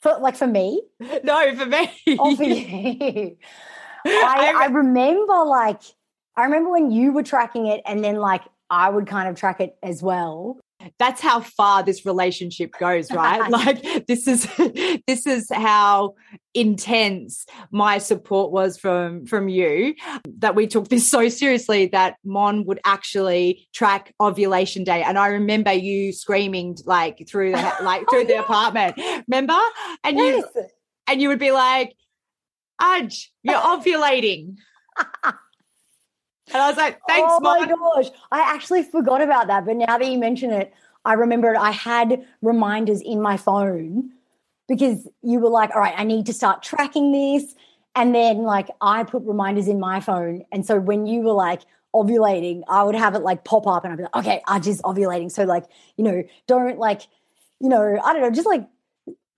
For 0.00 0.16
like 0.20 0.36
for 0.36 0.46
me, 0.46 0.82
No, 1.24 1.54
for 1.56 1.66
me. 1.66 1.90
or 2.18 2.36
for 2.36 2.44
you. 2.44 3.36
I, 4.06 4.52
I 4.56 4.66
remember 4.66 5.44
like 5.44 5.82
I 6.36 6.44
remember 6.44 6.70
when 6.70 6.92
you 6.92 7.12
were 7.12 7.24
tracking 7.24 7.66
it 7.66 7.80
and 7.84 8.04
then 8.04 8.16
like 8.16 8.42
I 8.70 8.88
would 8.90 9.08
kind 9.08 9.28
of 9.28 9.36
track 9.36 9.60
it 9.60 9.76
as 9.82 10.00
well. 10.02 10.60
That's 10.98 11.20
how 11.20 11.40
far 11.40 11.82
this 11.82 12.06
relationship 12.06 12.72
goes 12.78 13.10
right? 13.10 13.50
Like 13.58 14.06
this 14.06 14.28
is 14.28 14.46
this 15.06 15.26
is 15.26 15.48
how 15.52 16.14
intense 16.54 17.46
my 17.70 17.98
support 17.98 18.52
was 18.52 18.78
from 18.78 19.26
from 19.26 19.48
you 19.48 19.94
that 20.38 20.54
we 20.54 20.66
took 20.66 20.88
this 20.88 21.08
so 21.08 21.28
seriously 21.28 21.86
that 21.86 22.16
mon 22.24 22.64
would 22.64 22.80
actually 22.84 23.68
track 23.72 24.14
ovulation 24.20 24.84
day. 24.84 25.02
And 25.02 25.18
i 25.18 25.28
remember 25.28 25.72
you 25.72 26.12
screaming 26.12 26.76
like 26.84 27.26
through 27.28 27.52
the 27.52 27.74
like 27.82 28.02
oh, 28.02 28.06
through 28.10 28.22
oh, 28.22 28.26
the 28.26 28.32
yeah. 28.34 28.40
apartment. 28.40 29.00
Remember? 29.28 29.58
And 30.04 30.16
yes. 30.16 30.44
you 30.54 30.64
and 31.08 31.22
you 31.22 31.28
would 31.28 31.38
be 31.38 31.52
like 31.52 31.94
Aj, 32.80 33.26
you're 33.42 33.54
ovulating 33.54 34.56
and 36.52 36.62
I 36.62 36.68
was 36.68 36.76
like, 36.76 37.00
thanks, 37.06 37.32
Oh 37.32 37.40
my 37.40 37.66
gosh. 37.66 38.10
I 38.30 38.40
actually 38.40 38.82
forgot 38.82 39.20
about 39.20 39.46
that. 39.48 39.66
But 39.66 39.76
now 39.76 39.98
that 39.98 40.06
you 40.06 40.18
mention 40.18 40.50
it, 40.50 40.72
I 41.04 41.14
remembered 41.14 41.56
I 41.56 41.70
had 41.70 42.24
reminders 42.42 43.00
in 43.00 43.22
my 43.22 43.36
phone 43.36 44.10
because 44.68 45.08
you 45.22 45.40
were 45.40 45.48
like, 45.48 45.74
all 45.74 45.80
right, 45.80 45.94
I 45.96 46.04
need 46.04 46.26
to 46.26 46.32
start 46.32 46.62
tracking 46.62 47.12
this. 47.12 47.54
And 47.94 48.14
then 48.14 48.38
like 48.42 48.68
I 48.80 49.04
put 49.04 49.22
reminders 49.24 49.68
in 49.68 49.80
my 49.80 50.00
phone. 50.00 50.44
And 50.52 50.64
so 50.64 50.78
when 50.78 51.06
you 51.06 51.22
were 51.22 51.32
like 51.32 51.62
ovulating, 51.94 52.62
I 52.68 52.84
would 52.84 52.94
have 52.94 53.14
it 53.14 53.20
like 53.20 53.44
pop 53.44 53.66
up 53.66 53.84
and 53.84 53.92
I'd 53.92 53.96
be 53.96 54.02
like, 54.02 54.16
okay, 54.16 54.42
I 54.46 54.60
just 54.60 54.82
ovulating. 54.82 55.30
So 55.30 55.44
like, 55.44 55.64
you 55.96 56.04
know, 56.04 56.22
don't 56.46 56.78
like, 56.78 57.02
you 57.60 57.68
know, 57.68 57.98
I 58.04 58.12
don't 58.12 58.22
know, 58.22 58.30
just 58.30 58.46
like 58.46 58.66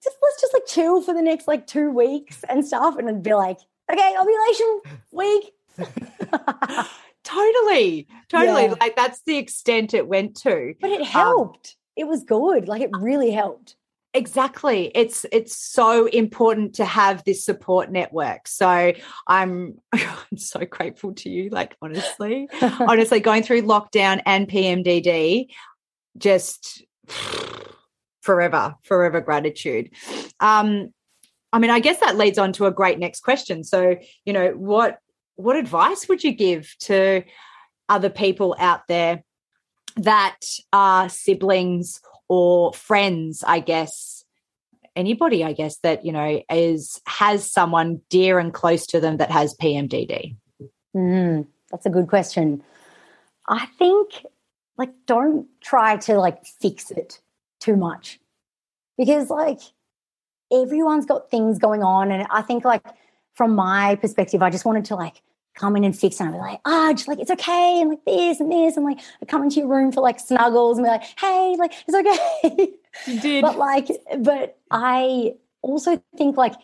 just 0.03 0.17
let's 0.23 0.41
just 0.41 0.53
like 0.53 0.67
chill 0.67 1.03
for 1.03 1.15
the 1.15 1.23
next 1.23 1.47
like 1.47 1.67
two 1.67 1.91
weeks 1.91 2.43
and 2.49 2.67
stuff. 2.67 2.97
And 2.97 3.09
I'd 3.09 3.23
be 3.23 3.35
like, 3.35 3.59
okay, 3.91 4.15
ovulation 4.19 4.81
week, 5.11 5.53
totally, 7.25 8.07
totally. 8.29 8.65
Yeah. 8.65 8.75
Like 8.81 8.97
that's 8.97 9.23
the 9.23 9.37
extent 9.37 9.95
it 9.95 10.07
went 10.07 10.37
to. 10.39 10.75
But 10.81 10.91
it 10.91 11.01
um, 11.01 11.07
helped. 11.07 11.77
Um, 11.77 12.03
it 12.03 12.09
was 12.09 12.25
good. 12.25 12.69
Like 12.69 12.83
it 12.83 12.91
really 12.93 13.31
helped. 13.31 13.77
Exactly. 14.13 14.91
It's 14.95 15.25
it's 15.31 15.57
so 15.57 16.07
important 16.07 16.75
to 16.77 16.85
have 16.85 17.23
this 17.25 17.45
support 17.45 17.93
network. 17.93 18.49
So 18.49 18.93
I'm 19.29 19.79
I'm 19.93 20.37
so 20.37 20.65
grateful 20.65 21.15
to 21.15 21.31
you. 21.31 21.51
Like 21.51 21.77
honestly, 21.81 22.49
honestly, 22.61 23.21
going 23.21 23.43
through 23.43 23.63
lockdown 23.63 24.21
and 24.27 24.49
PMDD, 24.49 25.49
just 26.19 26.83
forever, 28.21 28.75
forever 28.83 29.21
gratitude. 29.21 29.91
Um, 30.41 30.93
I 31.53 31.59
mean, 31.59 31.71
I 31.71 31.81
guess 31.81 31.99
that 32.01 32.17
leads 32.17 32.39
on 32.39 32.53
to 32.55 32.67
a 32.67 32.71
great 32.71 32.99
next 32.99 33.21
question. 33.21 33.65
So, 33.65 33.97
you 34.25 34.33
know, 34.33 34.51
what 34.51 34.99
what 35.41 35.57
advice 35.57 36.09
would 36.09 36.23
you 36.23 36.33
give 36.33 36.75
to 36.81 37.23
other 37.89 38.11
people 38.11 38.55
out 38.59 38.87
there 38.89 39.25
that 39.97 40.39
are 40.73 41.09
siblings 41.09 42.01
or 42.29 42.73
friends, 42.73 43.43
I 43.47 43.61
guess? 43.61 44.25
Anybody, 44.97 45.45
I 45.45 45.53
guess, 45.53 45.79
that 45.79 46.05
you 46.05 46.13
know 46.13 46.43
is 46.51 47.01
has 47.07 47.51
someone 47.51 48.01
dear 48.11 48.39
and 48.39 48.53
close 48.53 48.87
to 48.87 49.01
them 49.01 49.19
that 49.19 49.31
has 49.31 49.55
PMDD. 49.55 50.37
Mm, 50.97 51.47
that's 51.71 51.87
a 51.87 51.91
good 51.91 52.09
question. 52.09 52.63
I 53.49 53.67
think, 53.79 54.27
like, 54.77 54.91
don't 55.07 55.47
try 55.63 55.97
to 55.99 56.19
like 56.19 56.45
fix 56.45 56.91
it 56.91 57.21
too 57.61 57.77
much 57.77 58.19
because, 58.99 59.31
like, 59.31 59.61
everyone's 60.53 61.07
got 61.07 61.31
things 61.31 61.59
going 61.59 61.85
on, 61.85 62.11
and 62.11 62.27
I 62.31 62.43
think, 62.43 62.65
like, 62.65 62.85
from 63.35 63.55
my 63.55 63.95
perspective, 63.95 64.43
I 64.43 64.51
just 64.51 64.65
wanted 64.65 64.85
to 64.87 64.97
like 64.97 65.23
come 65.61 65.77
in 65.77 65.85
and 65.85 65.97
fix. 65.97 66.21
And 66.21 66.31
I'd 66.31 66.33
be 66.33 66.39
like, 66.39 66.61
ah, 66.65 66.89
oh, 66.89 66.93
just 66.93 67.07
like, 67.07 67.19
it's 67.19 67.31
okay. 67.31 67.81
And 67.81 67.91
like 67.91 68.05
this 68.05 68.41
and 68.41 68.51
this. 68.51 68.77
And 68.77 68.85
like, 68.85 68.99
I 69.23 69.27
come 69.27 69.43
into 69.43 69.61
your 69.61 69.69
room 69.69 69.93
for 69.93 70.01
like 70.01 70.19
snuggles 70.19 70.79
and 70.79 70.87
be 70.87 70.91
like, 70.91 71.05
hey, 71.19 71.55
like, 71.59 71.73
it's 71.87 71.97
okay. 71.97 72.73
You 73.07 73.21
did. 73.21 73.43
but 73.43 73.59
like, 73.59 73.89
but 74.19 74.59
I 74.71 75.35
also 75.63 76.03
think 76.17 76.37
like 76.37 76.55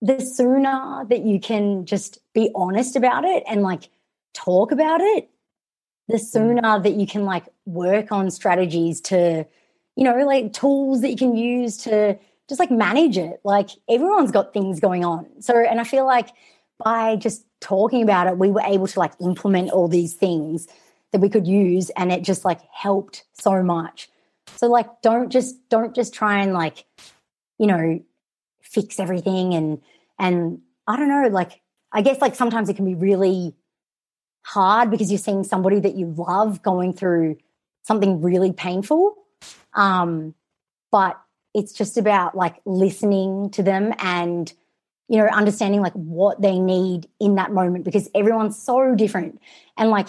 the 0.00 0.20
sooner 0.20 1.04
that 1.08 1.22
you 1.24 1.40
can 1.40 1.84
just 1.84 2.20
be 2.32 2.50
honest 2.54 2.96
about 2.96 3.24
it 3.24 3.42
and 3.48 3.62
like 3.62 3.88
talk 4.34 4.70
about 4.70 5.00
it, 5.00 5.28
the 6.08 6.16
mm. 6.16 6.20
sooner 6.20 6.80
that 6.80 6.94
you 6.94 7.06
can 7.06 7.24
like 7.24 7.44
work 7.64 8.12
on 8.12 8.30
strategies 8.30 9.00
to, 9.02 9.46
you 9.96 10.04
know, 10.04 10.24
like 10.24 10.52
tools 10.52 11.00
that 11.00 11.10
you 11.10 11.16
can 11.16 11.36
use 11.36 11.76
to 11.78 12.18
just 12.48 12.60
like 12.60 12.70
manage 12.70 13.18
it. 13.18 13.40
Like 13.44 13.70
everyone's 13.88 14.30
got 14.30 14.52
things 14.52 14.78
going 14.78 15.04
on. 15.04 15.26
So, 15.40 15.58
and 15.58 15.80
I 15.80 15.84
feel 15.84 16.06
like 16.06 16.28
by 16.82 17.16
just 17.16 17.46
talking 17.60 18.02
about 18.02 18.26
it, 18.26 18.38
we 18.38 18.50
were 18.50 18.62
able 18.62 18.86
to 18.86 18.98
like 18.98 19.12
implement 19.20 19.70
all 19.70 19.88
these 19.88 20.14
things 20.14 20.66
that 21.12 21.20
we 21.20 21.28
could 21.28 21.46
use 21.46 21.90
and 21.90 22.12
it 22.12 22.22
just 22.22 22.44
like 22.44 22.60
helped 22.72 23.24
so 23.32 23.62
much. 23.62 24.08
So 24.56 24.68
like 24.68 24.88
don't 25.02 25.30
just 25.30 25.68
don't 25.68 25.94
just 25.94 26.14
try 26.14 26.40
and 26.42 26.52
like, 26.52 26.84
you 27.58 27.66
know, 27.66 28.00
fix 28.60 29.00
everything 29.00 29.54
and 29.54 29.80
and 30.18 30.60
I 30.86 30.96
don't 30.96 31.08
know, 31.08 31.28
like 31.28 31.60
I 31.92 32.02
guess 32.02 32.20
like 32.20 32.34
sometimes 32.34 32.68
it 32.68 32.74
can 32.74 32.84
be 32.84 32.94
really 32.94 33.54
hard 34.42 34.90
because 34.90 35.10
you're 35.10 35.18
seeing 35.18 35.44
somebody 35.44 35.80
that 35.80 35.96
you 35.96 36.14
love 36.16 36.62
going 36.62 36.92
through 36.92 37.36
something 37.82 38.20
really 38.20 38.52
painful. 38.52 39.16
Um, 39.74 40.34
but 40.92 41.20
it's 41.54 41.72
just 41.72 41.96
about 41.96 42.36
like 42.36 42.56
listening 42.64 43.50
to 43.50 43.62
them 43.62 43.94
and 43.98 44.52
you 45.08 45.18
know, 45.18 45.26
understanding 45.26 45.80
like 45.80 45.92
what 45.92 46.40
they 46.40 46.58
need 46.58 47.08
in 47.20 47.36
that 47.36 47.52
moment 47.52 47.84
because 47.84 48.08
everyone's 48.14 48.60
so 48.60 48.94
different. 48.94 49.40
And 49.76 49.90
like, 49.90 50.08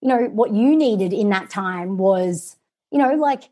you 0.00 0.08
know, 0.08 0.24
what 0.26 0.52
you 0.52 0.76
needed 0.76 1.12
in 1.12 1.30
that 1.30 1.50
time 1.50 1.98
was, 1.98 2.56
you 2.90 2.98
know, 2.98 3.14
like 3.14 3.50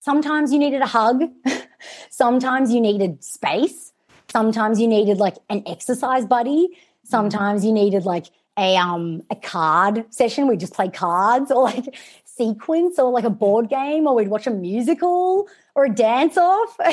sometimes 0.00 0.52
you 0.52 0.58
needed 0.58 0.82
a 0.82 0.86
hug, 0.86 1.24
sometimes 2.10 2.72
you 2.72 2.80
needed 2.80 3.24
space, 3.24 3.92
sometimes 4.30 4.80
you 4.80 4.88
needed 4.88 5.18
like 5.18 5.36
an 5.48 5.62
exercise 5.66 6.26
buddy, 6.26 6.68
sometimes 7.04 7.64
you 7.64 7.72
needed 7.72 8.04
like 8.04 8.26
a 8.58 8.76
um 8.76 9.22
a 9.30 9.36
card 9.36 10.04
session. 10.10 10.48
We 10.48 10.56
just 10.56 10.74
play 10.74 10.88
cards 10.88 11.50
or 11.50 11.62
like 11.64 11.94
sequence 12.24 12.98
or 12.98 13.10
like 13.10 13.24
a 13.24 13.30
board 13.30 13.68
game 13.70 14.06
or 14.06 14.14
we'd 14.14 14.28
watch 14.28 14.46
a 14.46 14.50
musical 14.50 15.48
or 15.74 15.86
a 15.86 15.90
dance 15.90 16.36
off. 16.36 16.76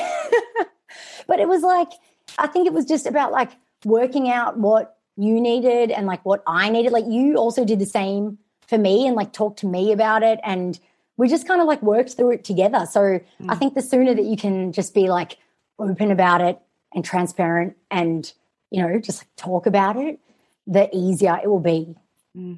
But 1.28 1.40
it 1.40 1.48
was 1.48 1.62
like 1.62 1.90
I 2.38 2.48
think 2.48 2.68
it 2.68 2.74
was 2.74 2.86
just 2.86 3.06
about 3.06 3.32
like 3.32 3.52
working 3.86 4.30
out 4.30 4.58
what 4.58 4.98
you 5.16 5.40
needed 5.40 5.92
and 5.92 6.08
like 6.08 6.26
what 6.26 6.44
I 6.48 6.70
needed. 6.70 6.92
Like 6.92 7.06
you 7.08 7.36
also 7.36 7.66
did 7.66 7.80
the 7.80 7.86
same 7.86 8.38
for 8.68 8.78
me 8.78 9.08
and 9.08 9.16
like 9.16 9.34
talked 9.34 9.60
to 9.60 9.68
me 9.68 9.92
about 9.92 10.24
it. 10.24 10.40
And 10.44 10.80
we 11.18 11.28
just 11.28 11.48
kind 11.48 11.62
of 11.62 11.68
like 11.68 11.82
worked 11.84 12.14
through 12.14 12.32
it 12.32 12.44
together. 12.44 12.86
So 12.90 13.00
mm. 13.00 13.22
I 13.50 13.56
think 13.56 13.76
the 13.76 13.82
sooner 13.82 14.14
that 14.16 14.26
you 14.26 14.38
can 14.38 14.72
just 14.72 14.94
be 14.94 15.10
like 15.10 15.38
open 15.78 16.12
about 16.12 16.42
it 16.42 16.60
and 16.94 17.06
transparent 17.06 17.76
and, 17.92 18.32
you 18.72 18.82
know, 18.82 19.00
just 19.00 19.22
like 19.22 19.30
talk 19.36 19.66
about 19.66 19.98
it, 19.98 20.20
the 20.66 20.90
easier 20.96 21.40
it 21.44 21.48
will 21.48 21.60
be. 21.60 21.96
Mm. 22.36 22.58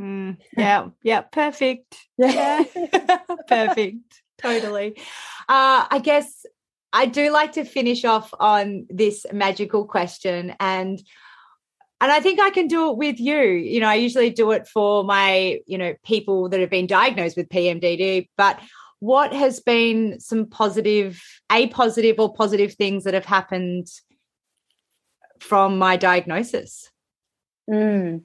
Mm. 0.00 0.38
Yeah. 0.56 0.88
yeah. 1.02 1.20
Perfect. 1.22 1.96
Yeah. 2.16 2.64
perfect. 3.48 4.22
Totally. 4.38 4.96
Uh, 5.48 5.86
I 5.90 6.00
guess 6.02 6.39
I 6.92 7.06
do 7.06 7.30
like 7.30 7.52
to 7.52 7.64
finish 7.64 8.04
off 8.04 8.32
on 8.38 8.86
this 8.88 9.24
magical 9.32 9.84
question 9.84 10.54
and 10.58 11.02
and 12.02 12.10
I 12.10 12.20
think 12.20 12.40
I 12.40 12.48
can 12.48 12.66
do 12.66 12.90
it 12.90 12.96
with 12.96 13.20
you. 13.20 13.42
You 13.42 13.78
know, 13.80 13.88
I 13.88 13.96
usually 13.96 14.30
do 14.30 14.52
it 14.52 14.66
for 14.66 15.04
my, 15.04 15.60
you 15.66 15.76
know, 15.76 15.94
people 16.02 16.48
that 16.48 16.58
have 16.58 16.70
been 16.70 16.86
diagnosed 16.86 17.36
with 17.36 17.50
PMDD, 17.50 18.28
but 18.38 18.58
what 19.00 19.34
has 19.34 19.60
been 19.60 20.18
some 20.18 20.46
positive, 20.46 21.22
a 21.52 21.66
positive 21.68 22.18
or 22.18 22.32
positive 22.32 22.72
things 22.72 23.04
that 23.04 23.12
have 23.12 23.26
happened 23.26 23.88
from 25.40 25.78
my 25.78 25.96
diagnosis? 25.96 26.90
Mm. 27.68 28.22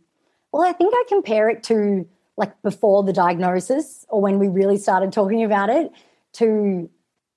Well, 0.54 0.63
I 0.63 0.71
think 0.71 0.93
I 0.95 1.04
compare 1.10 1.49
it 1.49 1.63
to 1.63 2.08
like 2.38 2.62
before 2.62 3.04
the 3.04 3.13
diagnosis 3.13 4.06
or 4.10 4.21
when 4.21 4.39
we 4.39 4.47
really 4.47 4.78
started 4.78 5.12
talking 5.12 5.43
about 5.43 5.69
it 5.69 5.91
to 6.34 6.89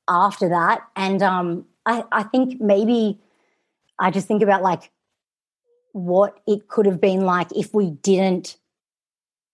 after 0.09 0.49
that. 0.49 0.83
And 0.97 1.23
um, 1.23 1.67
I, 1.87 2.05
I 2.11 2.23
think 2.23 2.61
maybe 2.61 3.21
I 3.99 4.11
just 4.11 4.27
think 4.27 4.43
about 4.43 4.63
like 4.63 4.91
what 5.93 6.41
it 6.47 6.69
could 6.69 6.87
have 6.87 7.01
been 7.01 7.23
like 7.23 7.49
if 7.57 7.75
we 7.75 7.91
didn't, 7.91 8.57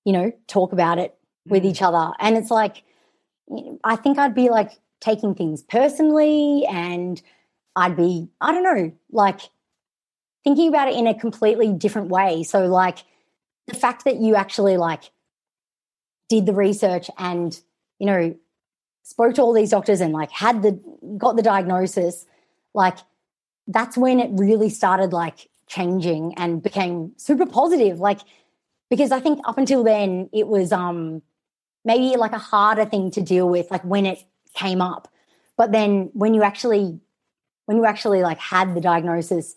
you 0.05 0.13
know, 0.13 0.33
talk 0.47 0.73
about 0.73 0.99
it 0.99 1.17
with 1.47 1.63
mm. 1.63 1.67
each 1.67 1.83
other. 1.83 2.13
And 2.19 2.37
it's 2.37 2.51
like, 2.51 2.83
I 3.83 3.97
think 3.97 4.19
I'd 4.19 4.35
be 4.35 4.49
like 4.49 4.73
taking 5.01 5.35
things 5.35 5.63
personally 5.63 6.65
and 6.67 7.21
I'd 7.77 7.97
be, 7.97 8.29
I 8.41 8.53
don't 8.53 8.63
know, 8.63 8.93
like 9.11 9.41
thinking 10.45 10.69
about 10.69 10.89
it 10.89 10.95
in 10.95 11.07
a 11.07 11.19
completely 11.19 11.73
different 11.73 12.09
way. 12.09 12.43
So, 12.43 12.67
like, 12.67 12.99
the 13.67 13.75
fact 13.75 14.05
that 14.05 14.17
you 14.17 14.35
actually 14.35 14.77
like 14.77 15.11
did 16.29 16.47
the 16.47 16.53
research 16.53 17.11
and, 17.19 17.59
you 17.99 18.07
know, 18.07 18.37
spoke 19.05 19.35
to 19.35 19.43
all 19.43 19.53
these 19.53 19.71
doctors 19.71 20.01
and 20.01 20.13
like 20.13 20.31
had 20.33 20.63
the 20.63 20.73
got 21.17 21.37
the 21.37 21.43
diagnosis 21.43 22.27
like 22.75 22.99
that's 23.69 23.97
when 23.97 24.19
it 24.19 24.31
really 24.33 24.69
started 24.69 25.13
like 25.13 25.49
changing 25.69 26.35
and 26.37 26.63
became 26.63 27.13
super 27.17 27.47
positive 27.47 28.01
like 28.01 28.19
because 28.91 29.13
i 29.13 29.21
think 29.21 29.39
up 29.45 29.57
until 29.57 29.85
then 29.85 30.29
it 30.33 30.49
was 30.49 30.73
um 30.73 31.23
maybe 31.85 32.17
like 32.17 32.33
a 32.33 32.39
harder 32.39 32.85
thing 32.85 33.11
to 33.13 33.21
deal 33.21 33.49
with, 33.49 33.71
like 33.71 33.83
when 33.83 34.07
it 34.07 34.25
came 34.55 34.81
up. 34.81 35.09
But 35.57 35.73
then 35.73 36.11
when 36.15 36.35
you 36.35 36.43
actually, 36.43 37.01
when 37.67 37.77
you 37.77 37.85
actually 37.85 38.23
like 38.23 38.39
had 38.39 38.75
the 38.75 38.81
diagnosis, 38.81 39.55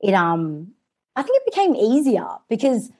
it 0.00 0.14
um, 0.14 0.72
I 1.16 1.22
think 1.22 1.36
it 1.36 1.46
became 1.46 1.74
easier 1.74 2.28
because 2.48 2.90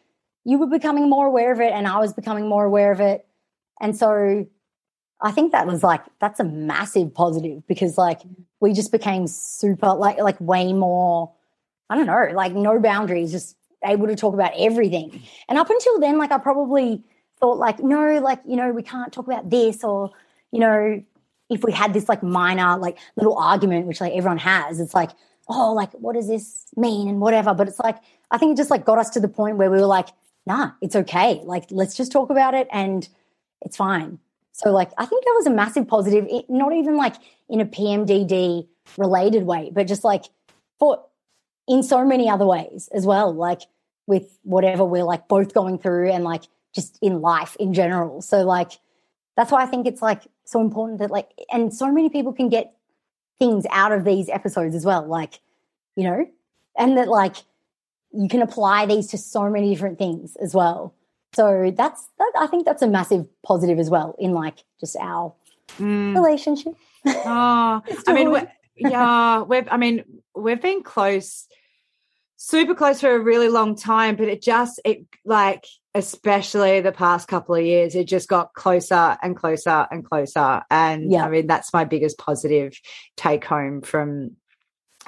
you 0.44 0.58
were 0.58 0.66
becoming 0.66 1.10
more 1.10 1.26
aware 1.26 1.52
of 1.52 1.60
it, 1.60 1.72
and 1.72 1.86
I 1.86 1.98
was 1.98 2.12
becoming 2.12 2.48
more 2.48 2.64
aware 2.64 2.90
of 2.90 3.00
it, 3.00 3.26
and 3.80 3.96
so 3.96 4.46
I 5.20 5.32
think 5.32 5.52
that 5.52 5.66
was 5.66 5.82
like 5.82 6.02
that's 6.20 6.40
a 6.40 6.44
massive 6.44 7.12
positive 7.14 7.66
because 7.66 7.98
like 7.98 8.20
mm. 8.20 8.34
we 8.60 8.72
just 8.72 8.92
became 8.92 9.26
super 9.26 9.94
like 9.94 10.18
like 10.18 10.40
way 10.40 10.72
more 10.72 11.32
I 11.90 11.96
don't 11.96 12.06
know, 12.06 12.28
like 12.34 12.54
no 12.54 12.78
boundaries, 12.78 13.32
just 13.32 13.56
able 13.84 14.06
to 14.08 14.16
talk 14.16 14.34
about 14.34 14.52
everything. 14.58 15.22
And 15.48 15.58
up 15.58 15.70
until 15.70 16.00
then, 16.00 16.18
like 16.18 16.32
I 16.32 16.38
probably 16.38 17.02
thought 17.40 17.58
like, 17.58 17.80
no, 17.80 18.18
like, 18.18 18.40
you 18.46 18.56
know, 18.56 18.72
we 18.72 18.82
can't 18.82 19.12
talk 19.12 19.26
about 19.26 19.48
this 19.48 19.82
or, 19.84 20.10
you 20.52 20.60
know, 20.60 21.02
if 21.48 21.64
we 21.64 21.72
had 21.72 21.94
this 21.94 22.08
like 22.08 22.22
minor, 22.22 22.76
like 22.76 22.98
little 23.16 23.38
argument, 23.38 23.86
which 23.86 24.00
like 24.00 24.12
everyone 24.12 24.38
has, 24.38 24.80
it's 24.80 24.94
like, 24.94 25.10
oh, 25.48 25.72
like, 25.72 25.90
what 25.92 26.14
does 26.14 26.28
this 26.28 26.66
mean 26.76 27.08
and 27.08 27.20
whatever. 27.20 27.54
But 27.54 27.68
it's 27.68 27.78
like, 27.78 27.96
I 28.30 28.36
think 28.36 28.52
it 28.52 28.56
just 28.58 28.70
like 28.70 28.84
got 28.84 28.98
us 28.98 29.08
to 29.10 29.20
the 29.20 29.28
point 29.28 29.56
where 29.56 29.70
we 29.70 29.78
were 29.78 29.86
like, 29.86 30.08
nah, 30.44 30.72
it's 30.82 30.96
okay. 30.96 31.40
Like, 31.44 31.64
let's 31.70 31.96
just 31.96 32.12
talk 32.12 32.28
about 32.28 32.52
it 32.54 32.68
and 32.70 33.08
it's 33.62 33.76
fine. 33.76 34.18
So, 34.58 34.72
like, 34.72 34.90
I 34.98 35.06
think 35.06 35.24
that 35.24 35.34
was 35.36 35.46
a 35.46 35.50
massive 35.50 35.86
positive, 35.86 36.26
it, 36.28 36.46
not 36.50 36.72
even 36.72 36.96
like 36.96 37.14
in 37.48 37.60
a 37.60 37.64
PMDD 37.64 38.66
related 38.96 39.44
way, 39.44 39.70
but 39.72 39.86
just 39.86 40.02
like 40.02 40.24
for 40.80 41.04
in 41.68 41.84
so 41.84 42.04
many 42.04 42.28
other 42.28 42.44
ways 42.44 42.88
as 42.92 43.06
well, 43.06 43.32
like 43.32 43.60
with 44.08 44.36
whatever 44.42 44.84
we're 44.84 45.04
like 45.04 45.28
both 45.28 45.54
going 45.54 45.78
through 45.78 46.10
and 46.10 46.24
like 46.24 46.42
just 46.74 46.98
in 47.00 47.20
life 47.20 47.56
in 47.60 47.72
general. 47.72 48.20
So 48.20 48.42
like 48.42 48.72
that's 49.36 49.52
why 49.52 49.62
I 49.62 49.66
think 49.66 49.86
it's 49.86 50.02
like 50.02 50.22
so 50.44 50.60
important 50.60 50.98
that 50.98 51.12
like 51.12 51.30
and 51.52 51.72
so 51.72 51.92
many 51.92 52.08
people 52.08 52.32
can 52.32 52.48
get 52.48 52.74
things 53.38 53.64
out 53.70 53.92
of 53.92 54.04
these 54.04 54.28
episodes 54.28 54.74
as 54.74 54.84
well. 54.84 55.06
Like, 55.06 55.38
you 55.94 56.02
know, 56.02 56.26
and 56.76 56.98
that 56.98 57.06
like 57.06 57.36
you 58.10 58.28
can 58.28 58.42
apply 58.42 58.86
these 58.86 59.06
to 59.08 59.18
so 59.18 59.48
many 59.48 59.72
different 59.72 59.98
things 59.98 60.34
as 60.34 60.52
well. 60.52 60.94
So 61.34 61.72
that's 61.74 62.08
that, 62.18 62.32
I 62.38 62.46
think 62.46 62.64
that's 62.64 62.82
a 62.82 62.88
massive 62.88 63.26
positive 63.44 63.78
as 63.78 63.90
well 63.90 64.16
in 64.18 64.32
like 64.32 64.64
just 64.80 64.96
our 64.96 65.34
mm. 65.78 66.14
relationship. 66.14 66.74
Oh, 67.06 67.82
I 68.06 68.12
mean, 68.12 68.48
yeah, 68.76 69.42
we've 69.42 69.68
I 69.70 69.76
mean, 69.76 70.04
we've 70.34 70.60
been 70.60 70.82
close 70.82 71.46
super 72.38 72.74
close 72.74 73.00
for 73.00 73.14
a 73.14 73.18
really 73.18 73.48
long 73.48 73.76
time, 73.76 74.16
but 74.16 74.28
it 74.28 74.42
just 74.42 74.80
it 74.84 75.04
like 75.24 75.66
especially 75.94 76.80
the 76.80 76.92
past 76.92 77.28
couple 77.28 77.54
of 77.54 77.64
years, 77.64 77.94
it 77.94 78.04
just 78.04 78.28
got 78.28 78.54
closer 78.54 79.16
and 79.22 79.36
closer 79.36 79.86
and 79.90 80.04
closer. 80.04 80.62
And 80.70 81.10
yeah. 81.10 81.24
I 81.24 81.28
mean, 81.28 81.46
that's 81.46 81.72
my 81.72 81.84
biggest 81.84 82.18
positive 82.18 82.80
take 83.16 83.44
home 83.44 83.82
from 83.82 84.36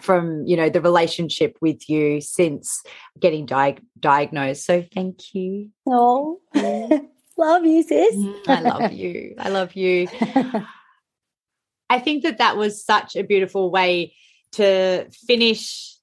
from 0.03 0.47
you 0.47 0.57
know 0.57 0.69
the 0.69 0.81
relationship 0.81 1.57
with 1.61 1.89
you 1.89 2.21
since 2.21 2.83
getting 3.19 3.47
di- 3.47 3.79
diagnosed. 3.99 4.65
So 4.65 4.85
thank 4.95 5.35
you. 5.35 5.71
Oh, 5.87 6.41
love 7.37 7.65
you, 7.65 7.83
sis. 7.83 8.15
Mm, 8.15 8.49
I 8.49 8.61
love 8.61 8.93
you. 8.93 9.35
I 9.39 9.49
love 9.49 9.75
you. 9.75 10.09
I 11.91 11.99
think 11.99 12.23
that 12.23 12.39
that 12.39 12.57
was 12.57 12.85
such 12.85 13.17
a 13.17 13.25
beautiful 13.25 13.71
way 13.71 14.15
to 14.53 15.09
finish 15.27 15.97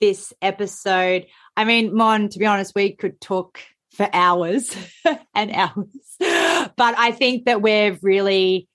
this 0.00 0.32
episode. 0.42 1.26
I 1.56 1.64
mean, 1.64 1.94
Mon, 1.94 2.28
to 2.28 2.38
be 2.38 2.46
honest, 2.46 2.74
we 2.74 2.92
could 2.92 3.20
talk 3.20 3.58
for 3.94 4.08
hours 4.12 4.76
and 5.34 5.50
hours, 5.52 5.86
but 6.18 6.98
I 6.98 7.12
think 7.12 7.46
that 7.46 7.62
we've 7.62 7.98
really 8.02 8.68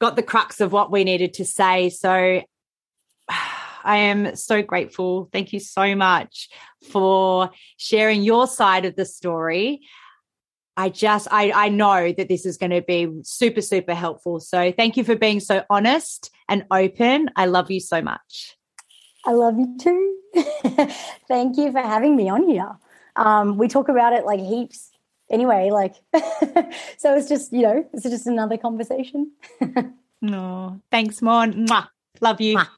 got 0.00 0.16
the 0.16 0.22
crux 0.22 0.60
of 0.60 0.72
what 0.72 0.90
we 0.90 1.04
needed 1.04 1.34
to 1.34 1.44
say. 1.44 1.88
So 1.88 2.42
I 3.84 3.96
am 3.98 4.36
so 4.36 4.62
grateful. 4.62 5.28
Thank 5.32 5.52
you 5.52 5.60
so 5.60 5.94
much 5.94 6.48
for 6.90 7.50
sharing 7.76 8.22
your 8.22 8.46
side 8.46 8.84
of 8.84 8.96
the 8.96 9.04
story. 9.04 9.82
I 10.76 10.88
just 10.88 11.28
I 11.30 11.52
I 11.52 11.68
know 11.68 12.12
that 12.12 12.28
this 12.28 12.46
is 12.46 12.56
going 12.56 12.70
to 12.70 12.82
be 12.82 13.08
super 13.22 13.60
super 13.60 13.94
helpful. 13.94 14.40
So 14.40 14.72
thank 14.72 14.96
you 14.96 15.04
for 15.04 15.16
being 15.16 15.40
so 15.40 15.64
honest 15.68 16.30
and 16.48 16.64
open. 16.70 17.30
I 17.36 17.46
love 17.46 17.70
you 17.70 17.80
so 17.80 18.00
much. 18.00 18.56
I 19.24 19.32
love 19.32 19.58
you 19.58 19.76
too. 19.78 20.16
Thank 21.28 21.56
you 21.56 21.70
for 21.70 21.80
having 21.80 22.16
me 22.16 22.28
on 22.28 22.48
here. 22.48 22.76
Um, 23.16 23.56
we 23.56 23.68
talk 23.68 23.88
about 23.88 24.12
it 24.12 24.24
like 24.24 24.40
heaps 24.40 24.90
anyway, 25.30 25.70
like, 25.70 25.94
so 26.98 27.16
it's 27.16 27.28
just, 27.28 27.52
you 27.52 27.62
know, 27.62 27.88
it's 27.92 28.02
just 28.02 28.26
another 28.26 28.56
conversation. 28.56 29.32
no, 30.22 30.80
thanks, 30.90 31.22
Mon. 31.22 31.66
Mwah. 31.66 31.88
Love 32.20 32.40
you. 32.40 32.56
Mwah. 32.56 32.68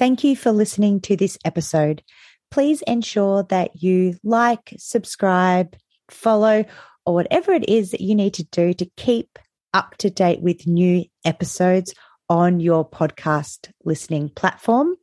Thank 0.00 0.24
you 0.24 0.34
for 0.34 0.50
listening 0.50 1.02
to 1.02 1.14
this 1.14 1.36
episode. 1.44 2.02
Please 2.50 2.80
ensure 2.86 3.42
that 3.50 3.82
you 3.82 4.16
like, 4.24 4.72
subscribe, 4.78 5.76
follow, 6.08 6.64
or 7.04 7.12
whatever 7.12 7.52
it 7.52 7.68
is 7.68 7.90
that 7.90 8.00
you 8.00 8.14
need 8.14 8.32
to 8.32 8.44
do 8.44 8.72
to 8.72 8.90
keep 8.96 9.38
up 9.74 9.98
to 9.98 10.08
date 10.08 10.40
with 10.40 10.66
new 10.66 11.04
episodes 11.26 11.92
on 12.30 12.60
your 12.60 12.88
podcast 12.88 13.70
listening 13.84 14.30
platform. 14.30 14.96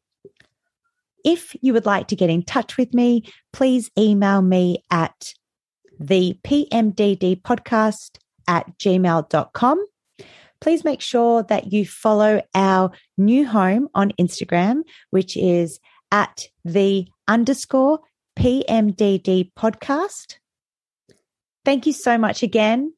If 1.24 1.56
you 1.62 1.74
would 1.74 1.86
like 1.86 2.08
to 2.08 2.16
get 2.16 2.32
in 2.32 2.42
touch 2.42 2.76
with 2.76 2.92
me, 2.96 3.32
please 3.54 3.92
email 4.00 4.42
me 4.42 4.84
at 4.90 5.32
the 6.00 6.40
PMDD 6.44 7.44
podcast 7.44 8.18
at 8.48 8.66
gmail.com. 8.80 9.86
Please 10.60 10.84
make 10.84 11.02
sure 11.02 11.44
that 11.44 11.72
you 11.72 11.86
follow 11.86 12.42
our 12.56 12.92
new 13.18 13.46
home 13.48 13.88
on 13.94 14.12
Instagram, 14.20 14.82
which 15.12 15.38
is 15.38 15.80
at 16.12 16.48
the 16.66 17.08
underscore 17.28 18.00
PMDD 18.38 19.52
podcast. 19.58 20.36
Thank 21.66 21.86
you 21.86 21.94
so 21.94 22.18
much 22.18 22.44
again. 22.44 22.94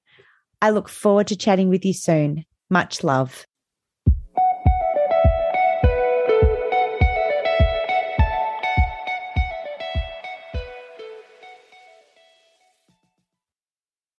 I 0.61 0.71
look 0.71 0.89
forward 0.89 1.27
to 1.27 1.35
chatting 1.35 1.69
with 1.69 1.85
you 1.85 1.93
soon. 1.93 2.45
Much 2.69 3.03
love. 3.03 3.45